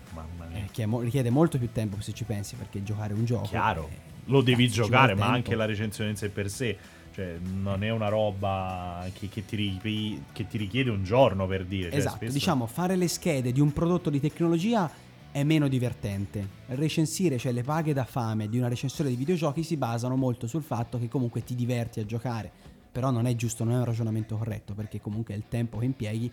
eh, 0.52 0.68
che 0.70 0.84
è 0.84 0.86
mo- 0.86 1.00
richiede 1.00 1.30
molto 1.30 1.58
più 1.58 1.70
tempo 1.72 2.00
se 2.00 2.12
ci 2.12 2.24
pensi 2.24 2.54
perché 2.56 2.82
giocare 2.82 3.14
un 3.14 3.24
gioco... 3.24 3.48
Chiaro, 3.48 3.88
eh, 3.90 4.08
lo 4.26 4.42
devi 4.42 4.66
cazzo, 4.66 4.82
giocare, 4.82 5.14
ma 5.14 5.20
tempo. 5.20 5.34
anche 5.34 5.54
la 5.54 5.64
recensione 5.64 6.10
in 6.10 6.16
sé 6.16 6.28
per 6.28 6.48
sé. 6.50 6.76
Cioè, 7.12 7.38
non 7.40 7.82
è 7.82 7.90
una 7.90 8.08
roba 8.08 9.06
che, 9.12 9.28
che 9.28 9.44
ti, 9.44 9.56
ri- 9.56 10.22
che 10.32 10.46
ti 10.46 10.58
richiede 10.58 10.90
un 10.90 11.02
giorno 11.02 11.46
per 11.46 11.64
dire. 11.64 11.90
Cioè, 11.90 11.98
Esatto, 11.98 12.16
spesso- 12.16 12.32
diciamo 12.32 12.66
fare 12.66 12.96
le 12.96 13.08
schede 13.08 13.52
di 13.52 13.60
un 13.60 13.72
prodotto 13.72 14.10
di 14.10 14.20
tecnologia 14.20 14.90
è 15.32 15.42
meno 15.44 15.68
divertente. 15.68 16.46
Recensire, 16.66 17.38
cioè 17.38 17.52
le 17.52 17.62
paghe 17.62 17.92
da 17.92 18.04
fame 18.04 18.48
di 18.48 18.58
una 18.58 18.68
recensione 18.68 19.10
di 19.10 19.16
videogiochi 19.16 19.62
si 19.62 19.76
basano 19.76 20.16
molto 20.16 20.46
sul 20.46 20.62
fatto 20.62 20.98
che 20.98 21.08
comunque 21.08 21.44
ti 21.44 21.54
diverti 21.54 22.00
a 22.00 22.04
giocare. 22.06 22.50
Però 22.92 23.10
non 23.10 23.26
è 23.26 23.36
giusto, 23.36 23.62
non 23.62 23.74
è 23.74 23.78
un 23.78 23.84
ragionamento 23.84 24.36
corretto, 24.36 24.74
perché 24.74 25.00
comunque 25.00 25.34
è 25.34 25.36
il 25.36 25.44
tempo 25.48 25.78
che 25.78 25.84
impieghi 25.84 26.30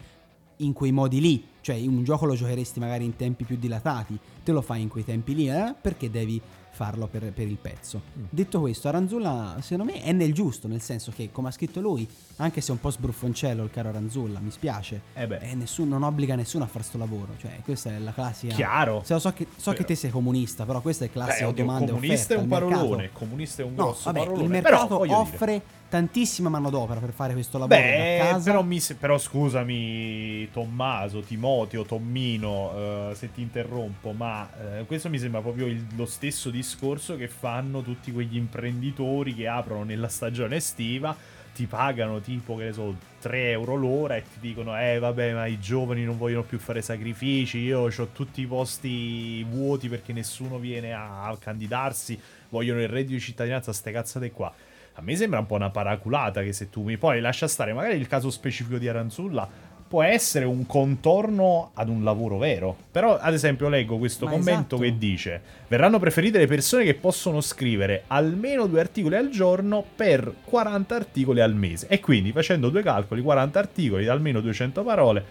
in 0.57 0.73
quei 0.73 0.91
modi 0.91 1.19
lì. 1.21 1.47
Cioè 1.61 1.75
un 1.85 2.03
gioco 2.03 2.25
lo 2.25 2.35
giocheresti 2.35 2.79
magari 2.79 3.03
in 3.05 3.15
tempi 3.15 3.43
più 3.43 3.57
dilatati, 3.57 4.17
te 4.43 4.51
lo 4.51 4.61
fai 4.61 4.81
in 4.81 4.87
quei 4.87 5.03
tempi 5.03 5.35
lì, 5.35 5.49
eh? 5.49 5.73
perché 5.79 6.09
devi 6.09 6.41
farlo 6.71 7.07
per, 7.07 7.33
per 7.33 7.47
il 7.47 7.57
pezzo. 7.57 8.01
Mm. 8.17 8.23
Detto 8.29 8.59
questo, 8.59 8.87
Aranzulla 8.87 9.57
secondo 9.61 9.91
me 9.91 10.01
è 10.03 10.11
nel 10.11 10.31
giusto, 10.31 10.67
nel 10.67 10.79
senso 10.79 11.11
che 11.13 11.29
come 11.31 11.47
ha 11.47 11.51
scritto 11.51 11.81
lui, 11.81 12.07
anche 12.37 12.61
se 12.61 12.69
è 12.69 12.71
un 12.71 12.79
po' 12.79 12.91
sbruffoncello 12.91 13.63
il 13.63 13.71
caro 13.71 13.89
Aranzulla, 13.89 14.39
mi 14.39 14.51
spiace, 14.51 15.01
Eh 15.15 15.25
beh. 15.27 15.39
e 15.39 15.55
nessuno, 15.55 15.89
non 15.97 16.03
obbliga 16.03 16.35
nessuno 16.35 16.63
a 16.65 16.67
fare 16.67 16.83
sto 16.83 16.97
lavoro. 16.99 17.33
Cioè, 17.39 17.59
questa 17.65 17.89
è 17.89 17.97
la 17.99 18.13
classica. 18.13 18.53
Chiaro. 18.53 19.03
Lo 19.07 19.19
so 19.19 19.33
che, 19.33 19.47
so 19.57 19.71
che 19.71 19.77
Però- 19.77 19.87
te 19.89 19.95
sei 19.95 20.11
comunista, 20.11 20.65
però 20.65 20.79
questa 20.81 21.03
è 21.03 21.07
Beh, 21.07 21.13
classica 21.13 21.47
oddio, 21.47 21.65
domanda 21.65 21.85
e 21.85 21.89
comunista 21.95 22.33
è 22.33 22.37
offerta. 22.37 22.37
un 22.37 22.43
Il 22.43 22.49
mercato- 22.67 22.75
parolone. 22.87 23.09
Comunista 23.11 23.61
è 23.61 23.65
un 23.65 23.73
No, 23.73 23.83
grosso 23.83 24.01
vabbè, 24.05 24.19
parolone. 24.19 24.43
il 24.55 24.61
però, 24.61 24.77
mercato 24.79 25.01
dire- 25.03 25.13
offre 25.15 25.61
tantissima 25.89 26.49
manodopera 26.49 26.99
per 26.99 27.11
fare 27.11 27.33
questo 27.33 27.57
lavoro 27.57 27.79
Beh, 27.79 28.39
però, 28.43 28.61
mi 28.63 28.81
però 28.97 29.17
scusami 29.17 30.49
Tommaso, 30.51 31.21
Timoteo, 31.21 31.83
Tommino, 31.83 33.09
eh, 33.11 33.15
se 33.15 33.31
ti 33.31 33.41
interrompo, 33.41 34.11
ma 34.11 34.49
eh, 34.79 34.85
questo 34.85 35.09
mi 35.09 35.19
sembra 35.19 35.41
proprio 35.41 35.67
il- 35.67 35.85
lo 35.95 36.05
stesso 36.05 36.49
discorso 36.49 37.15
che 37.15 37.27
fanno 37.27 37.81
tutti 37.81 38.11
quegli 38.11 38.35
imprenditori 38.37 39.33
che 39.33 39.47
aprono 39.47 39.83
nella 39.83 40.07
stagione 40.07 40.57
estiva, 40.57 41.15
ti 41.53 41.65
pagano 41.65 42.19
tipo, 42.19 42.55
che 42.55 42.65
ne 42.65 42.73
so, 42.73 42.95
3 43.19 43.49
euro 43.51 43.75
l'ora 43.75 44.15
e 44.15 44.21
ti 44.21 44.39
dicono, 44.39 44.79
eh 44.79 44.99
vabbè, 44.99 45.33
ma 45.33 45.47
i 45.47 45.59
giovani 45.59 46.03
non 46.03 46.15
vogliono 46.15 46.43
più 46.43 46.59
fare 46.59 46.83
sacrifici, 46.83 47.57
io 47.57 47.79
ho 47.79 48.07
tutti 48.13 48.41
i 48.41 48.45
posti 48.45 49.43
vuoti 49.43 49.89
perché 49.89 50.13
nessuno 50.13 50.59
viene 50.59 50.93
a 50.93 51.35
candidarsi, 51.39 52.19
vogliono 52.49 52.81
il 52.81 52.87
reddito 52.87 53.13
di 53.13 53.19
cittadinanza, 53.19 53.73
ste 53.73 53.91
cazzate 53.91 54.31
qua. 54.31 54.53
A 54.93 55.01
me 55.01 55.15
sembra 55.15 55.39
un 55.39 55.45
po' 55.45 55.55
una 55.55 55.69
paraculata 55.69 56.41
che 56.41 56.53
se 56.53 56.69
tu 56.69 56.81
mi 56.81 56.97
poi 56.97 57.21
lascia 57.21 57.47
stare 57.47 57.71
magari 57.71 57.97
il 57.97 58.07
caso 58.07 58.31
specifico 58.31 58.77
di 58.77 58.87
Aranzulla 58.87 59.47
può 59.87 60.03
essere 60.03 60.45
un 60.45 60.65
contorno 60.65 61.71
ad 61.73 61.87
un 61.89 62.03
lavoro 62.03 62.37
vero. 62.37 62.75
Però, 62.91 63.17
ad 63.17 63.33
esempio, 63.33 63.69
leggo 63.69 63.97
questo 63.97 64.25
Ma 64.25 64.31
commento 64.31 64.75
esatto. 64.75 64.77
che 64.77 64.97
dice: 64.97 65.41
Verranno 65.67 65.99
preferite 65.99 66.37
le 66.37 66.47
persone 66.47 66.83
che 66.83 66.93
possono 66.93 67.41
scrivere 67.41 68.03
almeno 68.07 68.67
due 68.67 68.79
articoli 68.79 69.15
al 69.15 69.29
giorno 69.29 69.83
per 69.95 70.33
40 70.43 70.95
articoli 70.95 71.39
al 71.39 71.55
mese. 71.55 71.87
E 71.87 71.99
quindi, 71.99 72.31
facendo 72.31 72.69
due 72.69 72.83
calcoli, 72.83 73.21
40 73.21 73.59
articoli 73.59 74.05
da 74.05 74.13
almeno 74.13 74.41
200 74.41 74.83
parole, 74.83 75.25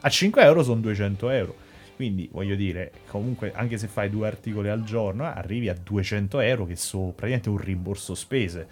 a 0.00 0.08
5 0.08 0.42
euro 0.42 0.62
sono 0.62 0.80
200 0.80 1.30
euro. 1.30 1.56
Quindi, 2.02 2.28
voglio 2.32 2.56
dire, 2.56 2.90
comunque, 3.06 3.52
anche 3.54 3.78
se 3.78 3.86
fai 3.86 4.10
due 4.10 4.26
articoli 4.26 4.68
al 4.68 4.82
giorno, 4.82 5.22
arrivi 5.22 5.68
a 5.68 5.74
200 5.80 6.40
euro, 6.40 6.66
che 6.66 6.74
sono 6.74 7.10
praticamente 7.10 7.48
un 7.48 7.58
rimborso 7.58 8.16
spese. 8.16 8.66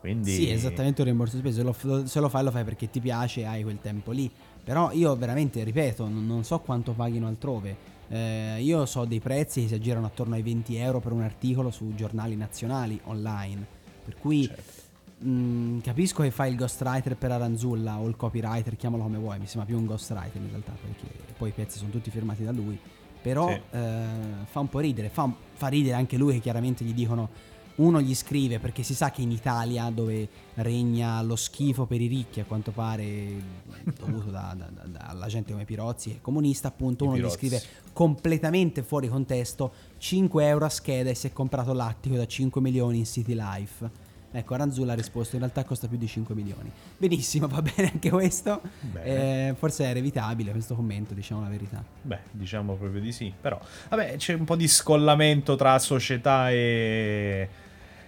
Quindi... 0.00 0.30
Sì, 0.30 0.50
esattamente 0.50 1.00
un 1.00 1.06
rimborso 1.06 1.38
spese. 1.38 1.62
Lo- 1.62 1.72
se 2.04 2.20
lo 2.20 2.28
fai, 2.28 2.44
lo 2.44 2.50
fai 2.50 2.62
perché 2.62 2.90
ti 2.90 3.00
piace 3.00 3.40
e 3.40 3.44
hai 3.46 3.62
quel 3.62 3.78
tempo 3.80 4.10
lì. 4.10 4.30
Però 4.62 4.92
io 4.92 5.16
veramente, 5.16 5.64
ripeto, 5.64 6.06
non, 6.06 6.26
non 6.26 6.44
so 6.44 6.58
quanto 6.58 6.92
paghino 6.92 7.26
altrove. 7.26 7.74
Eh, 8.08 8.58
io 8.60 8.84
so 8.84 9.06
dei 9.06 9.20
prezzi 9.20 9.62
che 9.62 9.68
si 9.68 9.74
aggirano 9.74 10.04
attorno 10.04 10.34
ai 10.34 10.42
20 10.42 10.76
euro 10.76 11.00
per 11.00 11.12
un 11.12 11.22
articolo 11.22 11.70
su 11.70 11.94
giornali 11.94 12.36
nazionali 12.36 13.00
online. 13.04 13.64
Per 14.04 14.16
cui 14.18 14.44
Certo. 14.44 14.73
Mh, 15.28 15.80
capisco 15.80 16.22
che 16.22 16.30
fai 16.30 16.50
il 16.50 16.56
ghostwriter 16.56 17.16
per 17.16 17.30
Aranzulla 17.32 17.98
o 17.98 18.06
il 18.08 18.16
copywriter, 18.16 18.76
chiamalo 18.76 19.02
come 19.04 19.18
vuoi. 19.18 19.38
Mi 19.38 19.46
sembra 19.46 19.66
più 19.66 19.76
un 19.78 19.86
ghostwriter 19.86 20.40
in 20.40 20.48
realtà, 20.48 20.72
perché 20.72 21.06
poi 21.36 21.48
i 21.50 21.52
pezzi 21.52 21.78
sono 21.78 21.90
tutti 21.90 22.10
firmati 22.10 22.44
da 22.44 22.52
lui. 22.52 22.78
Però 23.22 23.48
Sì. 23.48 23.60
eh, 23.70 24.04
fa 24.44 24.60
un 24.60 24.68
po' 24.68 24.80
ridere. 24.80 25.08
Fa, 25.08 25.32
fa 25.54 25.68
ridere 25.68 25.94
anche 25.96 26.16
lui 26.16 26.34
che 26.34 26.40
chiaramente 26.40 26.84
gli 26.84 26.92
dicono 26.92 27.52
uno 27.76 28.00
gli 28.00 28.14
scrive 28.14 28.60
perché 28.60 28.84
si 28.84 28.94
sa 28.94 29.10
che 29.10 29.22
in 29.22 29.32
Italia 29.32 29.90
dove 29.90 30.28
regna 30.54 31.20
lo 31.22 31.34
schifo 31.34 31.86
per 31.86 32.00
i 32.00 32.06
ricchi 32.06 32.38
a 32.38 32.44
quanto 32.44 32.70
pare 32.70 33.32
dovuto 33.98 34.30
da- 34.30 34.54
da- 34.56 34.70
da- 34.72 34.86
dalla 35.08 35.26
gente 35.26 35.50
come 35.50 35.64
Pirozzi 35.64 36.12
è 36.12 36.20
comunista 36.20 36.68
appunto 36.68 37.02
I 37.02 37.06
uno 37.08 37.16
Pirozzi. 37.16 37.34
gli 37.34 37.38
scrive 37.38 37.62
completamente 37.92 38.84
fuori 38.84 39.08
contesto 39.08 39.72
5 39.98 40.46
euro 40.46 40.66
a 40.66 40.68
scheda 40.68 41.10
e 41.10 41.14
si 41.16 41.26
è 41.26 41.32
comprato 41.32 41.72
l'attico 41.72 42.14
da 42.14 42.26
5 42.26 42.60
milioni 42.60 42.98
in 42.98 43.06
City 43.06 43.34
Life 43.34 43.90
ecco 44.36 44.54
Aranzulla 44.54 44.92
ha 44.92 44.96
risposto 44.96 45.36
in 45.36 45.40
realtà 45.42 45.64
costa 45.64 45.86
più 45.88 45.96
di 45.96 46.06
5 46.06 46.34
milioni 46.34 46.70
benissimo 46.96 47.46
va 47.46 47.62
bene 47.62 47.90
anche 47.92 48.10
questo. 48.10 48.60
Eh, 49.02 49.54
forse 49.56 49.84
era 49.84 49.98
evitabile 49.98 50.50
questo 50.50 50.74
commento 50.74 51.14
diciamo 51.14 51.42
la 51.42 51.48
verità 51.48 51.82
Beh, 52.02 52.18
diciamo 52.30 52.74
proprio 52.74 53.00
di 53.00 53.12
sì. 53.12 53.32
Però, 53.40 53.58
vabbè, 53.88 54.16
c'è 54.16 54.34
un 54.34 54.44
po' 54.44 54.56
di 54.56 54.68
scollamento 54.68 55.56
tra 55.56 55.78
società 55.78 56.50
e. 56.50 57.48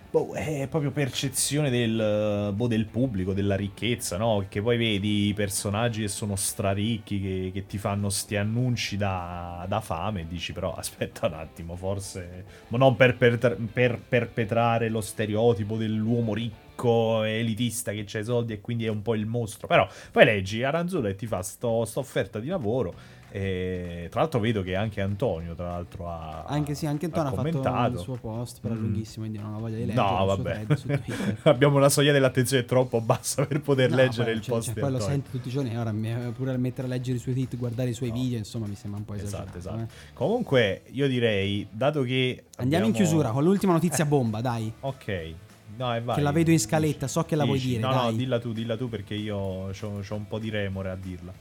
Boh, 0.08 0.32
è 0.32 0.66
proprio 0.68 0.92
percezione 0.92 1.68
del, 1.68 2.52
boh, 2.54 2.66
del 2.68 2.86
pubblico, 2.86 3.34
della 3.34 3.56
ricchezza, 3.56 4.16
no? 4.16 4.46
Che 4.48 4.62
poi 4.62 4.76
vedi 4.78 5.26
i 5.28 5.34
personaggi 5.34 6.02
che 6.02 6.08
sono 6.08 6.36
straricchi, 6.36 7.20
che, 7.20 7.50
che 7.52 7.66
ti 7.66 7.76
fanno 7.76 8.08
sti 8.08 8.36
annunci 8.36 8.96
da, 8.96 9.66
da 9.68 9.80
fame 9.80 10.22
e 10.22 10.26
dici 10.26 10.52
però 10.52 10.72
aspetta 10.74 11.26
un 11.26 11.34
attimo, 11.34 11.76
forse... 11.76 12.44
Ma 12.68 12.78
non 12.78 12.96
per, 12.96 13.16
per- 13.16 13.58
per 13.72 14.00
perpetrare 14.00 14.88
lo 14.88 15.00
stereotipo 15.00 15.76
dell'uomo 15.76 16.34
ricco 16.34 16.65
elitista 16.84 17.92
che 17.92 18.04
c'ha 18.06 18.18
i 18.18 18.24
soldi 18.24 18.52
e 18.52 18.60
quindi 18.60 18.84
è 18.84 18.88
un 18.90 19.02
po' 19.02 19.14
il 19.14 19.26
mostro. 19.26 19.66
Però 19.66 19.88
poi 20.12 20.24
leggi 20.24 20.62
Aranzulla 20.62 21.08
e 21.08 21.14
ti 21.16 21.26
fa 21.26 21.42
sto, 21.42 21.84
sta 21.84 22.00
offerta 22.00 22.38
di 22.38 22.48
lavoro. 22.48 23.14
E 23.28 24.06
tra 24.10 24.20
l'altro 24.20 24.38
vedo 24.40 24.62
che 24.62 24.76
anche 24.76 25.02
Antonio, 25.02 25.54
tra 25.54 25.66
l'altro, 25.66 26.08
ha 26.08 26.44
anche 26.44 26.74
sì 26.74 26.86
anche 26.86 27.06
Antonio 27.06 27.28
ha, 27.30 27.34
fatto 27.34 27.48
commentato. 27.58 27.92
il 27.94 27.98
suo 27.98 28.14
post 28.16 28.60
però 28.60 28.72
è 28.72 28.76
Mm. 28.78 28.80
lunghissimo 28.82 29.26
quindi 29.26 29.42
non 29.42 29.54
ho 29.54 29.58
voglia 29.58 29.76
di 29.76 29.84
leggere 29.84 30.06
No, 30.08 30.24
vabbè. 30.24 30.66
Abbiamo 31.42 31.76
una 31.76 31.88
soglia 31.90 32.12
dell'attenzione 32.12 32.64
troppo 32.64 33.00
bassa 33.02 33.44
per 33.44 33.60
poter 33.60 33.90
No, 33.90 33.96
leggere 33.96 34.26
poi, 34.26 34.34
il 34.36 34.40
cioè, 34.40 34.54
post 34.54 34.72
cioè, 34.72 34.80
poi 34.80 34.90
lo 34.92 35.00
sento 35.00 35.30
tutti 35.30 35.48
i 35.48 35.50
giorni 35.50 35.76
ora 35.76 35.92
pure 36.34 36.52
a 36.54 36.56
mettere 36.56 36.86
a 36.86 36.90
leggere 36.90 37.16
i 37.18 37.20
suoi 37.20 37.34
tweet 37.34 37.56
guardare 37.58 37.90
i 37.90 37.94
suoi 37.94 38.08
No. 38.10 38.14
video 38.14 38.38
insomma 38.38 38.66
mi 38.68 38.74
sembra 38.76 39.00
un 39.00 39.04
po' 39.04 39.14
esagerato 39.14 39.58
Esatto, 39.58 39.58
esatto. 39.58 39.92
eh. 39.92 40.12
Comunque, 40.14 40.82
io 40.92 41.06
direi, 41.08 41.66
dato 41.70 42.02
che. 42.02 42.44
andiamo 42.58 42.86
in 42.86 42.90
abbiamo- 42.92 43.06
chiusura 43.10 43.30
con 43.32 43.42
l'ultima 43.44 43.72
notizia 43.72 44.06
bomba 44.06 44.40
dai 44.40 44.72
Ok. 44.80 45.34
No, 45.76 45.86
vai. 46.02 46.14
Che 46.16 46.20
la 46.22 46.32
vedo 46.32 46.50
in 46.50 46.58
scaletta, 46.60 47.06
so 47.06 47.24
che 47.24 47.36
la 47.36 47.44
vuoi 47.44 47.58
Dici. 47.58 47.68
dire, 47.76 47.80
No, 47.80 47.90
dai. 47.92 48.04
no, 48.04 48.12
dilla 48.12 48.38
tu, 48.38 48.52
dilla 48.52 48.76
tu 48.76 48.88
perché 48.88 49.14
io 49.14 49.36
ho 49.36 49.70
un 50.10 50.26
po' 50.28 50.38
di 50.38 50.48
remore 50.50 50.90
a 50.90 50.96
dirla. 50.96 51.32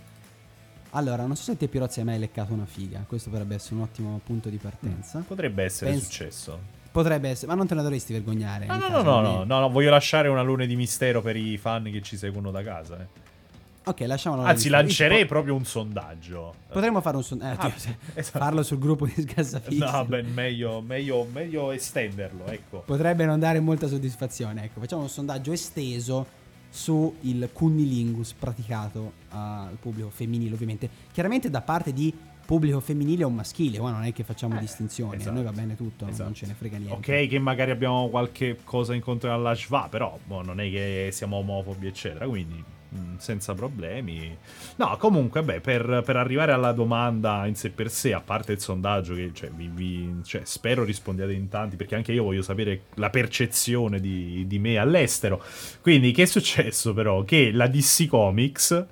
allora 0.92 1.26
non 1.26 1.36
so 1.36 1.44
se 1.44 1.58
te 1.58 1.68
Pirozzi 1.68 2.00
hai 2.00 2.06
mai 2.06 2.20
leccato 2.20 2.54
una 2.54 2.66
figa 2.66 3.04
questo 3.08 3.30
potrebbe 3.30 3.56
essere 3.56 3.76
un 3.76 3.82
ottimo 3.82 4.20
punto 4.24 4.50
di 4.50 4.58
partenza 4.58 5.24
Potrebbe 5.28 5.64
essere 5.64 5.92
Pens- 5.92 6.04
successo. 6.04 6.60
potrebbe 6.92 7.30
essere 7.30 7.48
ma 7.48 7.56
non 7.56 7.68
te 7.68 7.76
ne 7.76 7.82
dovresti 7.82 8.14
vergognare 8.14 8.66
No, 8.66 8.78
no, 8.78 9.02
no, 9.02 9.44
no, 9.44 9.60
no, 9.60 9.70
voglio 9.70 9.90
lasciare 9.90 10.28
una 10.30 10.42
luna 10.42 10.66
di 10.66 10.76
mistero 10.76 11.22
per 11.22 11.36
i 11.36 11.58
fan 11.58 11.84
che 11.92 12.02
ci 12.02 12.16
seguono 12.18 12.50
da 12.52 12.64
casa. 12.64 12.98
eh. 13.02 13.08
Ok 13.86 14.00
lasciamolo 14.02 14.44
Anzi, 14.44 14.66
lì. 14.66 14.70
lancerei 14.72 15.20
Io- 15.22 15.26
proprio 15.26 15.56
un 15.56 15.66
sondaggio. 15.66 16.54
potremmo 16.72 17.02
fare 17.02 17.18
un 17.18 17.24
son- 17.24 17.42
eh, 17.42 17.56
Ah, 17.58 17.72
esatto. 18.16 18.40
farlo 18.40 18.64
sul 18.64 18.80
gruppo 18.80 19.06
di 19.06 19.14
Sgazzafix 19.18 19.78
No, 19.78 20.06
beh, 20.06 20.24
meglio, 20.24 20.82
meglio, 20.82 21.28
meglio 21.32 21.72
estenderlo, 21.72 22.46
ecco. 22.48 22.80
potrebbe 22.86 23.26
non 23.26 23.40
dare 23.40 23.60
molta 23.60 23.88
soddisfazione. 23.88 24.64
Ecco, 24.66 24.80
facciamo 24.80 25.04
un 25.04 25.10
sondaggio 25.10 25.52
esteso 25.52 26.26
su 26.70 27.16
il 27.22 27.50
cunnilingus 27.54 28.34
praticato 28.34 29.14
al 29.30 29.78
pubblico 29.80 30.10
femminile, 30.10 30.54
ovviamente. 30.54 30.90
Chiaramente 31.14 31.50
da 31.50 31.62
parte 31.62 31.94
di 31.94 32.14
pubblico 32.46 32.80
femminile 32.80 33.24
o 33.24 33.30
maschile, 33.30 33.80
qua 33.80 33.90
non 33.92 34.04
è 34.04 34.14
che 34.14 34.24
facciamo 34.24 34.58
Eh, 34.58 34.60
distinzioni, 34.60 35.16
esatto. 35.16 35.30
a 35.30 35.34
noi 35.34 35.44
va 35.46 35.52
bene 35.52 35.76
tutto, 35.76 36.06
Esatto. 36.08 36.24
non 36.26 36.34
ce 36.36 36.46
ne 36.46 36.54
frega 36.54 36.78
niente. 36.78 36.94
Ok, 36.96 37.28
che 37.28 37.40
magari 37.40 37.72
abbiamo 37.72 38.08
qualche 38.10 38.58
cosa 38.64 38.94
in 38.94 39.02
contro 39.02 39.34
alla 39.34 39.56
Shva, 39.56 39.88
però 39.90 40.20
boh, 40.24 40.44
non 40.44 40.60
è 40.60 40.70
che 40.70 41.10
siamo 41.12 41.38
omofobi, 41.38 41.88
eccetera, 41.88 42.28
quindi 42.28 42.64
senza 43.18 43.54
problemi. 43.54 44.36
No, 44.78 44.96
comunque, 44.98 45.44
beh, 45.44 45.62
per, 45.62 46.02
per 46.06 46.16
arrivare 46.16 46.52
alla 46.52 46.72
domanda 46.72 47.46
in 47.46 47.56
sé 47.56 47.70
per 47.70 47.90
sé, 47.90 48.14
a 48.14 48.22
parte 48.22 48.54
il 48.54 48.60
sondaggio, 48.60 49.14
che 49.16 49.32
cioè, 49.34 49.50
vi- 49.50 49.70
vi- 49.74 50.22
cioè, 50.24 50.42
spero 50.46 50.84
rispondiate 50.84 51.34
in 51.34 51.50
tanti, 51.50 51.76
perché 51.76 51.96
anche 51.96 52.12
io 52.12 52.24
voglio 52.24 52.42
sapere 52.42 52.84
la 52.96 53.10
percezione 53.10 54.00
di, 54.00 54.46
di 54.48 54.60
me 54.60 54.78
all'estero. 54.78 55.42
Quindi, 55.82 56.12
che 56.12 56.24
è 56.24 56.26
successo 56.26 56.94
però? 56.94 57.24
Che 57.24 57.52
la 57.52 57.68
DC 57.68 58.08
Comics 58.08 58.86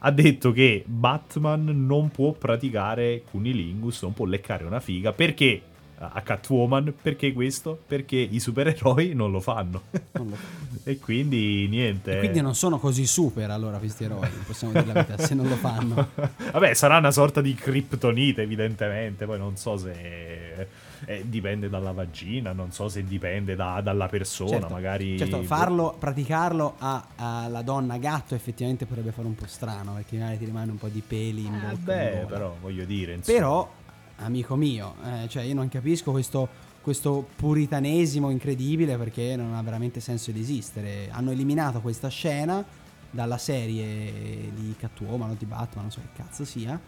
ha 0.00 0.10
detto 0.12 0.52
che 0.52 0.84
Batman 0.86 1.86
non 1.86 2.10
può 2.10 2.32
praticare 2.32 3.22
cunilingus, 3.30 4.02
non 4.02 4.14
può 4.14 4.26
leccare 4.26 4.64
una 4.64 4.80
figa, 4.80 5.12
perché 5.12 5.62
a 6.00 6.20
Catwoman, 6.22 6.94
perché 7.02 7.32
questo? 7.32 7.78
Perché 7.86 8.16
i 8.16 8.38
supereroi 8.40 9.14
non 9.14 9.30
lo 9.32 9.40
fanno. 9.40 9.82
Non 10.12 10.28
lo- 10.30 10.36
e 10.84 10.98
quindi 10.98 11.66
niente. 11.68 12.16
E 12.16 12.18
quindi 12.18 12.40
non 12.40 12.54
sono 12.54 12.78
così 12.78 13.06
super 13.06 13.50
allora 13.50 13.78
questi 13.78 14.04
eroi, 14.04 14.28
possiamo 14.46 14.72
dire 14.74 14.86
la 14.86 14.92
verità, 14.92 15.18
se 15.24 15.34
non 15.34 15.48
lo 15.48 15.56
fanno. 15.56 16.08
Vabbè, 16.52 16.72
sarà 16.74 16.98
una 16.98 17.10
sorta 17.10 17.40
di 17.40 17.54
criptonite, 17.54 18.42
evidentemente. 18.42 19.26
Poi 19.26 19.38
non 19.38 19.56
so 19.56 19.76
se 19.76 20.66
eh, 21.04 21.22
dipende 21.28 21.68
dalla 21.68 21.92
vagina, 21.92 22.52
non 22.52 22.70
so 22.72 22.88
se 22.88 23.04
dipende 23.04 23.56
da- 23.56 23.80
dalla 23.80 24.06
persona, 24.08 24.50
Certo, 24.50 24.68
magari. 24.72 25.18
certo, 25.18 25.42
farlo, 25.42 25.96
praticarlo 25.98 26.76
alla 26.78 27.62
donna 27.62 27.96
gatto 27.98 28.34
effettivamente 28.34 28.86
potrebbe 28.86 29.10
fare 29.12 29.26
un 29.26 29.34
po' 29.34 29.46
strano, 29.46 29.94
perché 29.94 30.16
magari 30.16 30.38
ti 30.38 30.44
rimane 30.44 30.70
un 30.70 30.78
po' 30.78 30.88
di 30.88 31.02
peli 31.06 31.44
in 31.44 31.54
Eh, 31.54 31.58
bocca. 31.58 31.72
in 31.74 31.84
beh, 31.84 32.10
gola. 32.14 32.26
però 32.26 32.56
voglio 32.60 32.84
dire. 32.84 33.14
Insomma. 33.14 33.36
Però, 33.38 33.72
amico 34.18 34.56
mio, 34.56 34.94
eh, 35.04 35.28
cioè 35.28 35.42
io 35.44 35.54
non 35.54 35.68
capisco 35.68 36.10
questo, 36.10 36.48
questo 36.80 37.26
puritanesimo 37.36 38.30
incredibile 38.30 38.96
perché 38.96 39.36
non 39.36 39.54
ha 39.54 39.62
veramente 39.62 40.00
senso 40.00 40.30
di 40.32 40.40
esistere. 40.40 41.08
Hanno 41.10 41.30
eliminato 41.30 41.80
questa 41.80 42.08
scena 42.08 42.64
dalla 43.10 43.38
serie 43.38 44.50
di 44.54 44.74
Catwoman 44.78 45.30
o 45.30 45.34
di 45.38 45.46
Batman, 45.46 45.84
non 45.84 45.90
so 45.90 46.00
che 46.00 46.22
cazzo 46.22 46.44
sia. 46.44 46.78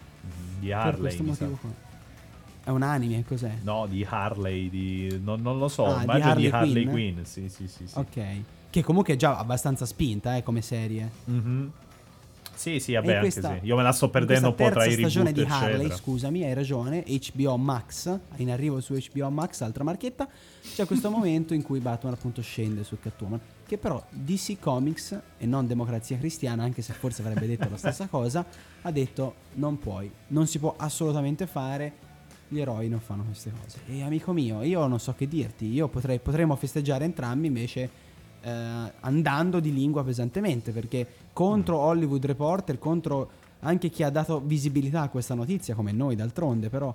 di 0.58 0.68
per 0.68 0.76
Harley. 0.76 1.00
questo 1.00 1.22
mi 1.22 1.34
sa. 1.34 1.46
motivo. 1.46 1.88
È 2.62 2.68
un 2.68 2.82
anime, 2.82 3.24
cos'è? 3.24 3.56
No, 3.62 3.86
di 3.86 4.06
Harley, 4.08 4.68
di... 4.68 5.18
Non, 5.22 5.40
non 5.40 5.58
lo 5.58 5.68
so, 5.68 5.86
Ah, 5.86 5.96
di 5.98 6.02
immagino 6.04 6.34
di 6.34 6.46
Harley 6.46 6.50
Harley, 6.50 6.72
Quinn? 6.84 6.90
Quinn. 7.14 7.22
Sì, 7.24 7.48
sì, 7.48 7.66
sì. 7.66 7.86
sì. 7.86 7.98
Ok. 7.98 8.22
Che 8.68 8.82
comunque 8.84 9.14
è 9.14 9.16
già 9.16 9.38
abbastanza 9.38 9.86
spinta 9.86 10.36
eh, 10.36 10.42
come 10.42 10.60
serie. 10.60 11.10
Mhm. 11.24 11.72
Sì, 12.60 12.78
sì, 12.78 12.92
vabbè, 12.92 13.06
in 13.06 13.12
anche 13.16 13.30
questa- 13.30 13.58
sì. 13.58 13.66
Io 13.66 13.74
me 13.74 13.82
la 13.82 13.92
sto 13.92 14.10
perdendo 14.10 14.48
un 14.48 14.54
po' 14.54 14.64
questa 14.64 14.80
tra 14.80 14.84
i 14.84 14.94
terza 14.94 15.08
stagione 15.08 15.30
reboot, 15.32 15.46
di 15.46 15.52
Harley, 15.54 15.74
eccetera. 15.76 15.96
scusami, 15.96 16.44
hai 16.44 16.52
ragione, 16.52 17.04
HBO 17.06 17.56
Max, 17.56 18.18
in 18.36 18.50
arrivo 18.50 18.80
su 18.82 18.92
HBO 18.92 19.30
Max, 19.30 19.62
altra 19.62 19.82
marchetta, 19.82 20.28
c'è 20.74 20.84
questo 20.84 21.08
momento 21.10 21.54
in 21.54 21.62
cui 21.62 21.78
Batman 21.80 22.12
appunto 22.12 22.42
scende 22.42 22.84
su 22.84 22.98
Catwoman, 23.00 23.40
che 23.66 23.78
però 23.78 24.04
DC 24.10 24.58
Comics 24.60 25.18
e 25.38 25.46
non 25.46 25.66
Democrazia 25.66 26.18
Cristiana, 26.18 26.62
anche 26.62 26.82
se 26.82 26.92
forse 26.92 27.22
avrebbe 27.22 27.46
detto 27.46 27.66
la 27.70 27.78
stessa 27.78 28.08
cosa, 28.12 28.44
ha 28.82 28.90
detto 28.90 29.34
non 29.54 29.78
puoi, 29.78 30.12
non 30.26 30.46
si 30.46 30.58
può 30.58 30.74
assolutamente 30.76 31.46
fare, 31.46 31.92
gli 32.48 32.60
eroi 32.60 32.90
non 32.90 33.00
fanno 33.00 33.22
queste 33.22 33.50
cose. 33.58 33.78
E 33.86 34.02
amico 34.02 34.34
mio, 34.34 34.60
io 34.62 34.86
non 34.86 35.00
so 35.00 35.14
che 35.14 35.26
dirti, 35.26 35.64
io 35.64 35.88
potrei, 35.88 36.18
potremmo 36.18 36.54
festeggiare 36.56 37.06
entrambi 37.06 37.46
invece 37.46 38.08
eh, 38.42 38.50
andando 39.00 39.60
di 39.60 39.72
lingua 39.72 40.02
pesantemente 40.02 40.72
perché 40.72 41.06
contro. 41.32 41.76
Hollywood 41.78 42.24
Reporter, 42.24 42.78
contro 42.78 43.30
anche 43.60 43.88
chi 43.90 44.02
ha 44.02 44.10
dato 44.10 44.40
visibilità 44.44 45.02
a 45.02 45.08
questa 45.08 45.34
notizia 45.34 45.74
come 45.74 45.92
noi 45.92 46.16
d'altronde, 46.16 46.68
però 46.68 46.94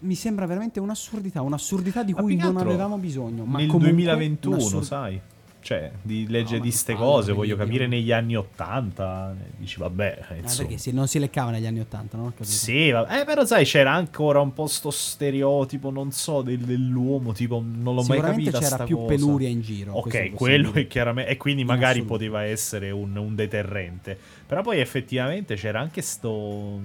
mi 0.00 0.14
sembra 0.14 0.46
veramente 0.46 0.80
un'assurdità, 0.80 1.42
un'assurdità 1.42 2.02
di 2.02 2.12
cui 2.12 2.36
non 2.36 2.56
altro 2.56 2.70
avevamo 2.70 2.96
bisogno. 2.96 3.44
Ma 3.44 3.58
Nel 3.58 3.68
comunque 3.68 3.92
2021, 3.92 4.56
un'assur- 4.56 4.84
sai? 4.84 5.20
Cioè, 5.62 5.92
di 6.02 6.26
leggere 6.28 6.58
ma 6.58 6.64
di 6.64 6.70
ste 6.72 6.94
cose, 6.94 7.32
voglio 7.32 7.54
capire 7.56 7.86
negli 7.86 8.10
anni 8.10 8.34
80. 8.36 9.34
Dici, 9.56 9.78
vabbè, 9.78 10.18
Ah, 10.28 10.34
insomma. 10.34 10.66
perché 10.68 10.78
si- 10.82 10.92
non 10.92 11.06
si 11.06 11.18
leccava 11.20 11.50
negli 11.52 11.66
anni 11.66 11.78
80, 11.80 12.16
no? 12.16 12.24
Ho 12.24 12.30
capito. 12.30 12.44
Sì, 12.48 12.90
vabbè, 12.90 13.20
eh, 13.20 13.24
però 13.24 13.44
sai, 13.44 13.64
c'era 13.64 13.92
ancora 13.92 14.40
un 14.40 14.52
po' 14.52 14.66
sto 14.66 14.90
stereotipo, 14.90 15.90
non 15.90 16.10
so, 16.10 16.42
del- 16.42 16.58
dell'uomo, 16.58 17.32
tipo, 17.32 17.62
non 17.64 17.94
l'ho 17.94 18.02
mai 18.02 18.20
capita 18.20 18.58
c'era 18.58 18.84
più 18.84 18.96
cosa. 18.96 19.08
peluria 19.14 19.48
in 19.48 19.60
giro. 19.60 19.92
Ok, 19.92 20.32
quello 20.32 20.72
è 20.72 20.86
chiaramente. 20.88 21.30
E 21.30 21.36
quindi 21.36 21.60
In 21.62 21.68
magari 21.68 22.00
assoluto. 22.00 22.12
poteva 22.14 22.42
essere 22.42 22.90
un, 22.90 23.16
un 23.16 23.34
deterrente. 23.36 24.18
Però 24.46 24.60
poi 24.62 24.80
effettivamente 24.80 25.54
c'era 25.54 25.80
anche 25.80 26.02
sto, 26.02 26.78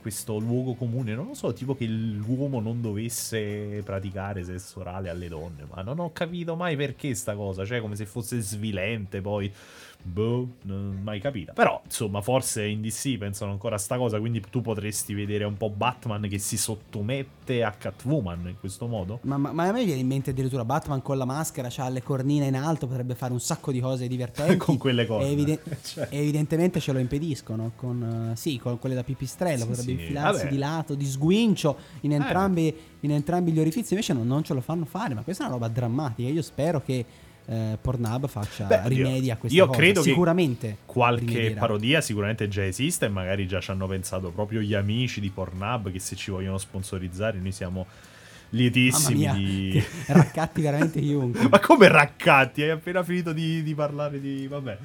questo 0.00 0.38
luogo 0.38 0.74
comune, 0.74 1.14
non 1.14 1.26
lo 1.26 1.34
so, 1.34 1.52
tipo 1.52 1.74
che 1.74 1.86
l'uomo 1.86 2.60
non 2.60 2.80
dovesse 2.80 3.82
praticare 3.84 4.44
sesso 4.44 4.80
orale 4.80 5.08
alle 5.08 5.28
donne. 5.28 5.66
Ma 5.74 5.82
non 5.82 5.98
ho 5.98 6.12
capito 6.12 6.54
mai 6.56 6.76
perché 6.76 7.14
sta 7.14 7.34
cosa. 7.34 7.64
Cioè, 7.64 7.80
come 7.80 7.96
se 7.96 8.04
fosse 8.04 8.16
svilente 8.20 9.20
poi. 9.20 9.52
Boh, 10.00 10.48
non 10.62 11.00
mai 11.02 11.20
capita. 11.20 11.52
Però, 11.52 11.82
insomma, 11.84 12.22
forse 12.22 12.64
in 12.64 12.80
DC 12.80 13.18
pensano 13.18 13.50
ancora 13.50 13.74
a 13.74 13.78
sta 13.78 13.96
cosa. 13.98 14.18
Quindi 14.20 14.40
tu 14.48 14.60
potresti 14.62 15.12
vedere 15.12 15.44
un 15.44 15.56
po' 15.56 15.68
Batman 15.70 16.26
che 16.28 16.38
si 16.38 16.56
sottomette 16.56 17.62
a 17.64 17.72
Catwoman 17.72 18.46
in 18.48 18.56
questo 18.60 18.86
modo. 18.86 19.18
Ma, 19.22 19.36
ma- 19.36 19.52
ma 19.52 19.64
a 19.66 19.72
me 19.72 19.84
viene 19.84 20.00
in 20.00 20.06
mente 20.06 20.30
addirittura 20.30 20.64
Batman 20.64 21.02
con 21.02 21.18
la 21.18 21.24
maschera, 21.24 21.68
ha 21.76 21.88
le 21.88 22.02
cornine 22.02 22.46
in 22.46 22.54
alto, 22.54 22.86
potrebbe 22.86 23.16
fare 23.16 23.32
un 23.32 23.40
sacco 23.40 23.72
di 23.72 23.80
cose 23.80 24.06
divertenti. 24.06 24.56
Con 24.64 24.78
quelle 24.78 25.04
cose. 25.04 25.30
E, 25.30 25.58
Cioè. 25.82 26.06
evidentemente 26.10 26.78
ce 26.80 26.92
lo 26.92 27.00
impediscono. 27.00 27.72
Con, 27.74 28.30
eh, 28.32 28.36
sì, 28.36 28.56
con 28.58 28.78
quelle 28.78 28.94
da 28.94 29.02
pipistrello, 29.02 29.62
Sì, 29.62 29.66
potrebbe 29.66 29.90
sì, 29.94 30.00
infilarsi 30.00 30.42
vabbè. 30.44 30.50
di 30.52 30.58
lato, 30.58 30.94
di 30.94 31.04
sguincio 31.06 31.76
in 32.02 32.12
Eh. 32.12 32.14
entrambi, 32.14 32.74
in 33.00 33.10
entrambi 33.10 33.50
gli 33.50 33.58
orifizi. 33.58 33.92
Invece 33.94 34.12
non, 34.14 34.26
non 34.28 34.42
ce 34.44 34.54
lo 34.54 34.60
fanno 34.60 34.84
fare. 34.84 35.12
Ma 35.12 35.22
questa 35.22 35.42
è 35.42 35.46
una 35.46 35.56
roba 35.56 35.68
drammatica. 35.68 36.28
Io 36.28 36.42
spero 36.42 36.80
che 36.80 37.04
eh, 37.48 37.78
Pornhub 37.80 38.28
faccia 38.28 38.64
Beh, 38.66 38.82
rimedi 38.88 39.30
a 39.30 39.36
questa 39.36 39.56
io 39.56 39.66
cosa. 39.66 39.78
credo 39.78 40.02
che 40.02 40.08
Sicuramente 40.10 40.76
Qualche 40.84 41.24
rimedierà. 41.24 41.60
parodia 41.60 42.00
sicuramente 42.00 42.46
già 42.48 42.64
esiste 42.64 43.06
e 43.06 43.08
magari 43.08 43.46
già 43.46 43.60
ci 43.60 43.70
hanno 43.70 43.86
pensato 43.86 44.30
proprio 44.30 44.60
gli 44.60 44.74
amici 44.74 45.20
di 45.20 45.30
Pornhub 45.30 45.90
che 45.90 45.98
se 45.98 46.14
ci 46.14 46.30
vogliono 46.30 46.58
sponsorizzare 46.58 47.38
noi 47.38 47.52
siamo 47.52 47.86
lietissimi 48.50 49.28
di... 49.32 49.70
che 49.72 49.84
raccatti 50.12 50.60
veramente 50.62 51.00
chiunque. 51.00 51.48
Ma 51.48 51.58
come 51.60 51.88
raccatti? 51.88 52.62
Hai 52.62 52.70
appena 52.70 53.02
finito 53.02 53.32
di, 53.32 53.62
di 53.62 53.74
parlare 53.74 54.20
di... 54.20 54.46
vabbè. 54.46 54.78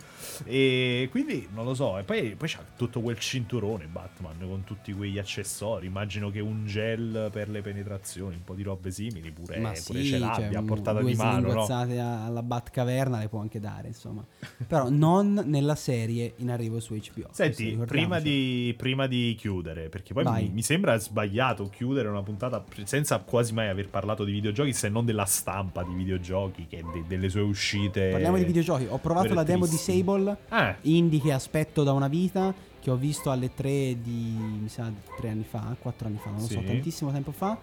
E 0.45 1.07
quindi 1.11 1.47
non 1.53 1.65
lo 1.65 1.73
so. 1.73 1.97
E 1.97 2.03
poi, 2.03 2.35
poi 2.35 2.47
c'ha 2.49 2.63
tutto 2.75 3.01
quel 3.01 3.17
cinturone 3.19 3.85
Batman 3.85 4.35
con 4.47 4.63
tutti 4.63 4.93
quegli 4.93 5.17
accessori. 5.19 5.87
Immagino 5.87 6.29
che 6.29 6.39
un 6.39 6.65
gel 6.65 7.29
per 7.31 7.49
le 7.49 7.61
penetrazioni, 7.61 8.35
un 8.35 8.43
po' 8.43 8.53
di 8.53 8.63
robe 8.63 8.91
simili 8.91 9.31
pure, 9.31 9.59
Ma 9.59 9.71
pure 9.71 9.99
sì, 10.01 10.05
ce 10.05 10.09
cioè, 10.11 10.19
l'abbia 10.19 10.57
a 10.57 10.61
un- 10.61 10.67
portata 10.67 11.01
di 11.01 11.13
mano, 11.15 11.31
no? 11.35 11.41
slinguazzate 11.41 11.99
a- 11.99 12.25
alla 12.25 12.43
Batcaverna 12.43 13.19
le 13.19 13.27
può 13.29 13.39
anche 13.39 13.59
dare, 13.59 13.87
insomma. 13.87 14.25
Però 14.67 14.89
non 14.89 15.41
nella 15.45 15.75
serie 15.75 16.33
in 16.37 16.49
arrivo 16.49 16.79
su 16.79 16.93
HBO. 16.95 17.29
Senti, 17.31 17.77
prima 17.85 18.19
di, 18.19 18.73
prima 18.77 19.07
di 19.07 19.35
chiudere, 19.37 19.89
perché 19.89 20.13
poi 20.13 20.25
mi, 20.25 20.49
mi 20.49 20.61
sembra 20.61 20.97
sbagliato 20.97 21.69
chiudere 21.69 22.07
una 22.07 22.21
puntata 22.23 22.63
senza 22.83 23.19
quasi 23.19 23.53
mai 23.53 23.69
aver 23.69 23.89
parlato 23.89 24.23
di 24.23 24.31
videogiochi, 24.31 24.73
se 24.73 24.89
non 24.89 25.05
della 25.05 25.25
stampa 25.25 25.83
di 25.83 25.93
videogiochi, 25.93 26.67
che 26.67 26.83
de- 26.93 27.03
delle 27.07 27.29
sue 27.29 27.41
uscite. 27.41 28.09
Parliamo 28.11 28.37
di 28.37 28.45
videogiochi. 28.45 28.85
Ho 28.89 28.97
provato 28.99 29.33
la 29.33 29.43
demo 29.43 29.65
di 29.65 29.71
tristissime. 29.71 29.97
Sable, 30.17 30.37
Eh, 30.49 30.75
indie 30.81 31.19
che 31.19 31.31
aspetto 31.31 31.83
da 31.83 31.91
una 31.93 32.07
vita, 32.07 32.53
che 32.79 32.91
ho 32.91 32.95
visto 32.95 33.31
alle 33.31 33.53
3 33.53 33.97
di, 34.01 34.35
mi 34.61 34.69
sa, 34.69 34.91
tre 35.17 35.29
anni 35.29 35.43
fa, 35.43 35.75
quattro 35.79 36.07
anni 36.07 36.17
fa, 36.17 36.29
non 36.29 36.41
lo 36.41 36.47
so, 36.47 36.59
Sì. 36.59 36.65
tantissimo 36.65 37.11
tempo 37.11 37.31
fa. 37.31 37.57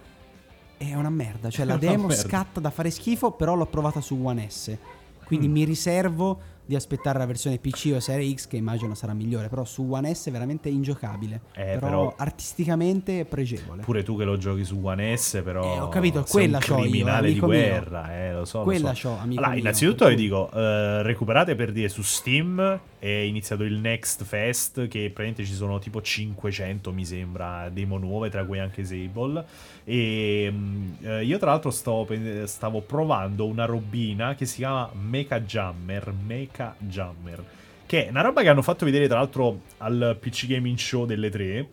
È 0.76 0.94
una 0.94 1.10
merda, 1.10 1.50
cioè 1.50 1.64
la 1.66 1.76
demo 1.76 2.08
scatta 2.10 2.58
da 2.60 2.70
fare 2.70 2.90
schifo, 2.90 3.32
però 3.32 3.54
l'ho 3.54 3.66
provata 3.66 4.00
su 4.00 4.18
One 4.22 4.48
S. 4.48 4.76
Quindi 5.24 5.46
Mm. 5.48 5.52
mi 5.52 5.64
riservo 5.64 6.40
di 6.70 6.76
aspettare 6.76 7.18
la 7.18 7.26
versione 7.26 7.58
PC 7.58 7.90
o 7.96 7.98
Serie 7.98 8.32
X 8.32 8.46
che 8.46 8.56
immagino 8.56 8.94
sarà 8.94 9.12
migliore, 9.12 9.48
però 9.48 9.64
su 9.64 9.88
One 9.90 10.14
S 10.14 10.28
è 10.28 10.30
veramente 10.30 10.68
ingiocabile. 10.68 11.40
Eh, 11.52 11.64
però, 11.64 11.80
però- 11.80 12.14
artisticamente 12.16 13.18
è 13.18 13.24
pregevole. 13.24 13.82
pure 13.82 14.04
tu 14.04 14.16
che 14.16 14.22
lo 14.22 14.36
giochi 14.36 14.64
su 14.64 14.78
One 14.80 15.16
S, 15.16 15.40
però. 15.42 15.64
Eh, 15.64 15.80
ho 15.80 15.88
capito, 15.88 16.24
quella 16.28 16.58
un 16.58 16.62
c'ho 16.62 16.76
io, 16.76 16.82
criminale 16.82 17.26
amico 17.30 17.46
di 17.46 17.52
mio. 17.56 17.60
guerra, 17.68 18.14
eh, 18.16 18.32
lo 18.34 18.44
so. 18.44 18.58
lo 18.58 18.64
Quella 18.64 18.94
so. 18.94 19.08
c'ho, 19.08 19.16
amico 19.18 19.42
Allora, 19.42 19.58
innanzitutto 19.58 20.06
vi 20.06 20.14
dico, 20.14 20.48
eh, 20.52 21.02
recuperate 21.02 21.56
per 21.56 21.72
dire 21.72 21.88
su 21.88 22.02
Steam 22.02 22.80
è 23.00 23.08
iniziato 23.08 23.64
il 23.64 23.74
Next 23.78 24.22
Fest 24.22 24.86
che 24.86 25.10
praticamente 25.12 25.44
ci 25.44 25.54
sono 25.54 25.78
tipo 25.80 26.00
500 26.02 26.92
mi 26.92 27.04
sembra 27.04 27.68
demo 27.70 27.96
nuove 27.96 28.28
tra 28.28 28.44
cui 28.44 28.58
anche 28.58 28.84
Sable 28.84 29.42
e 29.84 30.48
mm, 30.52 30.92
eh, 31.00 31.24
io 31.24 31.38
tra 31.38 31.50
l'altro 31.50 31.70
stavo, 31.70 32.06
stavo 32.44 32.82
provando 32.82 33.46
una 33.46 33.64
robina 33.64 34.34
che 34.34 34.44
si 34.44 34.56
chiama 34.56 34.90
Mecha 34.92 35.40
Jammer 35.40 36.12
Mecha 36.12 36.59
Jammer 36.78 37.44
che 37.86 38.06
è 38.06 38.10
una 38.10 38.20
roba 38.20 38.42
che 38.42 38.48
hanno 38.48 38.62
fatto 38.62 38.84
vedere 38.84 39.08
tra 39.08 39.18
l'altro 39.18 39.62
al 39.78 40.16
PC 40.20 40.46
Gaming 40.46 40.78
Show 40.78 41.06
delle 41.06 41.28
tre 41.28 41.68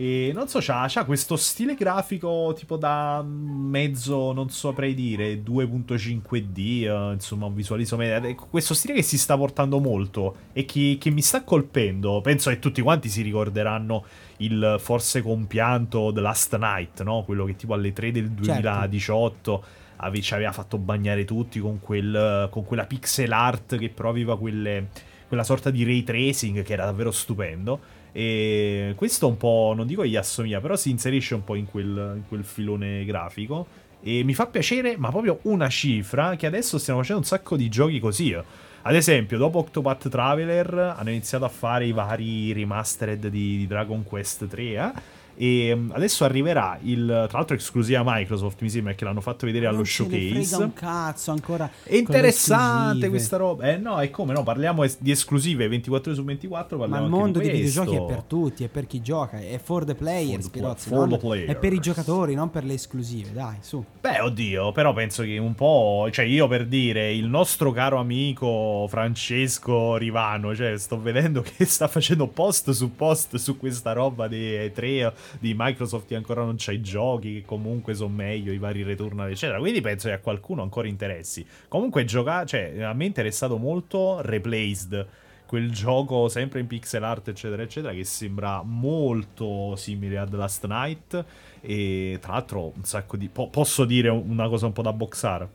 e 0.00 0.30
non 0.32 0.48
so, 0.48 0.60
c'ha, 0.62 0.86
c'ha 0.88 1.04
questo 1.04 1.36
stile 1.36 1.74
grafico 1.74 2.54
tipo 2.56 2.78
da 2.78 3.22
mezzo, 3.22 4.32
non 4.32 4.48
saprei 4.48 4.94
dire, 4.94 5.42
2.5D, 5.42 6.84
eh, 6.84 7.12
insomma, 7.12 7.44
un 7.44 7.54
visuale 7.54 7.82
isometrico. 7.82 8.46
Questo 8.48 8.72
stile 8.72 8.94
che 8.94 9.02
si 9.02 9.18
sta 9.18 9.36
portando 9.36 9.78
molto 9.78 10.36
e 10.54 10.64
che, 10.64 10.96
che 10.98 11.10
mi 11.10 11.20
sta 11.20 11.44
colpendo. 11.44 12.22
Penso 12.22 12.48
che 12.48 12.58
tutti 12.58 12.80
quanti 12.80 13.10
si 13.10 13.20
ricorderanno 13.20 14.04
il 14.38 14.76
forse 14.78 15.20
compianto 15.20 16.10
The 16.14 16.20
Last 16.22 16.56
Night, 16.56 17.02
no? 17.02 17.22
Quello 17.24 17.44
che 17.44 17.56
tipo 17.56 17.74
alle 17.74 17.92
3 17.92 18.10
del 18.10 18.30
2018 18.30 19.64
ave- 20.00 20.20
ci 20.20 20.34
aveva 20.34 20.52
fatto 20.52 20.78
bagnare 20.78 21.24
tutti 21.24 21.60
con, 21.60 21.80
quel, 21.80 22.48
con 22.50 22.64
quella 22.64 22.84
pixel 22.84 23.32
art 23.32 23.76
che 23.76 23.88
però 23.88 24.08
aveva 24.08 24.38
quelle, 24.38 24.88
quella 25.28 25.44
sorta 25.44 25.70
di 25.70 25.84
ray 25.84 26.02
tracing 26.02 26.62
che 26.62 26.72
era 26.72 26.84
davvero 26.84 27.10
stupendo. 27.10 27.98
E 28.12 28.92
questo 28.96 29.28
un 29.28 29.36
po', 29.36 29.72
non 29.76 29.86
dico 29.86 30.04
gli 30.04 30.16
assomiglia, 30.16 30.60
però 30.60 30.76
si 30.76 30.90
inserisce 30.90 31.34
un 31.34 31.44
po' 31.44 31.54
in 31.54 31.66
quel, 31.66 32.14
in 32.16 32.22
quel 32.26 32.44
filone 32.44 33.04
grafico. 33.04 33.66
E 34.02 34.24
mi 34.24 34.34
fa 34.34 34.46
piacere, 34.46 34.96
ma 34.96 35.10
proprio 35.10 35.40
una 35.42 35.68
cifra, 35.68 36.34
che 36.36 36.46
adesso 36.46 36.78
stiamo 36.78 37.00
facendo 37.00 37.20
un 37.20 37.26
sacco 37.26 37.56
di 37.56 37.68
giochi 37.68 38.00
così. 38.00 38.34
Ad 38.82 38.94
esempio, 38.94 39.36
dopo 39.36 39.58
Octopath 39.58 40.08
Traveler 40.08 40.94
hanno 40.96 41.10
iniziato 41.10 41.44
a 41.44 41.50
fare 41.50 41.84
i 41.84 41.92
vari 41.92 42.52
remastered 42.52 43.26
di, 43.26 43.58
di 43.58 43.66
Dragon 43.66 44.02
Quest 44.02 44.46
3. 44.48 44.62
eh? 44.62 44.92
E 45.40 45.74
mm, 45.74 45.92
adesso 45.92 46.24
arriverà 46.24 46.78
il, 46.82 47.06
tra 47.06 47.38
l'altro 47.38 47.56
esclusiva 47.56 48.02
Microsoft, 48.04 48.60
mi 48.60 48.68
sembra 48.68 48.92
che 48.92 49.06
l'hanno 49.06 49.22
fatto 49.22 49.46
vedere 49.46 49.64
allo 49.64 49.76
non 49.76 49.86
frega 49.86 50.42
showcase. 50.42 50.62
un 50.62 50.72
cazzo 50.74 51.30
ancora. 51.30 51.70
È 51.82 51.94
interessante 51.94 53.08
questa 53.08 53.38
roba. 53.38 53.72
Eh 53.72 53.78
no, 53.78 53.98
è 53.98 54.10
come 54.10 54.34
no, 54.34 54.42
parliamo 54.42 54.84
di 54.98 55.10
esclusive 55.10 55.66
24 55.66 56.12
su 56.12 56.24
24, 56.24 56.76
Ma 56.76 56.82
parliamo 56.82 57.06
il 57.06 57.12
anche 57.12 57.22
mondo 57.24 57.38
di 57.38 57.46
dei 57.46 57.56
videogiochi 57.56 57.96
è 57.96 58.04
per 58.04 58.22
tutti, 58.24 58.64
è 58.64 58.68
per 58.68 58.86
chi 58.86 59.00
gioca, 59.00 59.38
è 59.38 59.58
for 59.62 59.86
the 59.86 59.94
players, 59.94 60.42
For 60.42 60.52
the 60.52 60.58
Pirozzi, 60.58 60.88
for 60.90 61.08
the 61.08 61.16
player. 61.16 61.48
è 61.48 61.56
per 61.56 61.72
i 61.72 61.78
giocatori, 61.78 62.34
non 62.34 62.50
per 62.50 62.64
le 62.64 62.74
esclusive, 62.74 63.32
dai, 63.32 63.56
su. 63.60 63.82
Beh, 63.98 64.20
oddio, 64.20 64.72
però 64.72 64.92
penso 64.92 65.22
che 65.22 65.38
un 65.38 65.54
po', 65.54 66.06
cioè 66.12 66.26
io 66.26 66.48
per 66.48 66.66
dire, 66.66 67.14
il 67.14 67.28
nostro 67.28 67.72
caro 67.72 67.96
amico 67.96 68.84
Francesco 68.90 69.96
Rivano, 69.96 70.54
cioè 70.54 70.76
sto 70.76 71.00
vedendo 71.00 71.40
che 71.56 71.64
sta 71.64 71.88
facendo 71.88 72.26
post 72.26 72.72
su 72.72 72.94
post 72.94 73.36
su 73.36 73.56
questa 73.56 73.92
roba 73.94 74.28
di 74.28 74.70
3 74.70 75.14
di 75.38 75.54
Microsoft 75.56 76.12
ancora 76.12 76.44
non 76.44 76.56
c'ha 76.58 76.72
i 76.72 76.80
giochi, 76.80 77.34
che 77.34 77.42
comunque 77.44 77.94
sono 77.94 78.14
meglio, 78.14 78.52
i 78.52 78.58
vari 78.58 78.82
returnal 78.82 79.30
eccetera, 79.30 79.58
quindi 79.58 79.80
penso 79.80 80.08
che 80.08 80.14
a 80.14 80.18
qualcuno 80.18 80.62
ancora 80.62 80.88
interessi. 80.88 81.46
Comunque 81.68 82.04
giocare, 82.04 82.46
cioè 82.46 82.82
a 82.82 82.92
me 82.92 83.04
è 83.04 83.06
interessato 83.06 83.56
molto 83.56 84.20
Replaced, 84.20 85.06
quel 85.46 85.72
gioco 85.72 86.28
sempre 86.28 86.60
in 86.60 86.68
pixel 86.68 87.02
art 87.02 87.26
eccetera 87.26 87.62
eccetera 87.62 87.92
che 87.92 88.04
sembra 88.04 88.62
molto 88.62 89.74
simile 89.74 90.16
a 90.16 90.24
The 90.24 90.36
Last 90.36 90.64
Night 90.64 91.24
e 91.60 92.18
tra 92.20 92.34
l'altro 92.34 92.72
un 92.76 92.84
sacco 92.84 93.16
di... 93.16 93.28
po- 93.28 93.48
posso 93.48 93.84
dire 93.84 94.08
una 94.10 94.48
cosa 94.48 94.66
un 94.66 94.72
po' 94.72 94.82
da 94.82 94.92
boxare? 94.92 95.48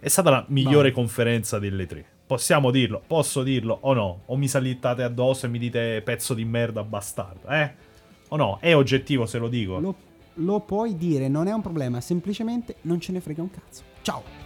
È 0.00 0.08
stata 0.08 0.30
la 0.30 0.44
migliore 0.48 0.88
Vai. 0.88 0.92
conferenza 0.92 1.60
delle 1.60 1.86
tre. 1.86 2.04
Possiamo 2.26 2.72
dirlo? 2.72 3.00
Posso 3.06 3.44
dirlo 3.44 3.78
o 3.82 3.92
no? 3.92 4.22
O 4.26 4.36
mi 4.36 4.48
salittate 4.48 5.04
addosso 5.04 5.46
e 5.46 5.48
mi 5.48 5.58
dite 5.60 6.02
pezzo 6.04 6.34
di 6.34 6.44
merda 6.44 6.82
bastardo, 6.82 7.46
eh? 7.46 7.72
O 8.28 8.36
no? 8.36 8.58
È 8.60 8.74
oggettivo 8.74 9.26
se 9.26 9.38
lo 9.38 9.48
dico. 9.48 9.78
Lo, 9.78 9.94
lo 10.34 10.60
puoi 10.60 10.96
dire, 10.96 11.28
non 11.28 11.46
è 11.46 11.52
un 11.52 11.62
problema, 11.62 12.00
semplicemente 12.00 12.76
non 12.82 13.00
ce 13.00 13.12
ne 13.12 13.20
frega 13.20 13.42
un 13.42 13.50
cazzo. 13.50 13.82
Ciao. 14.02 14.45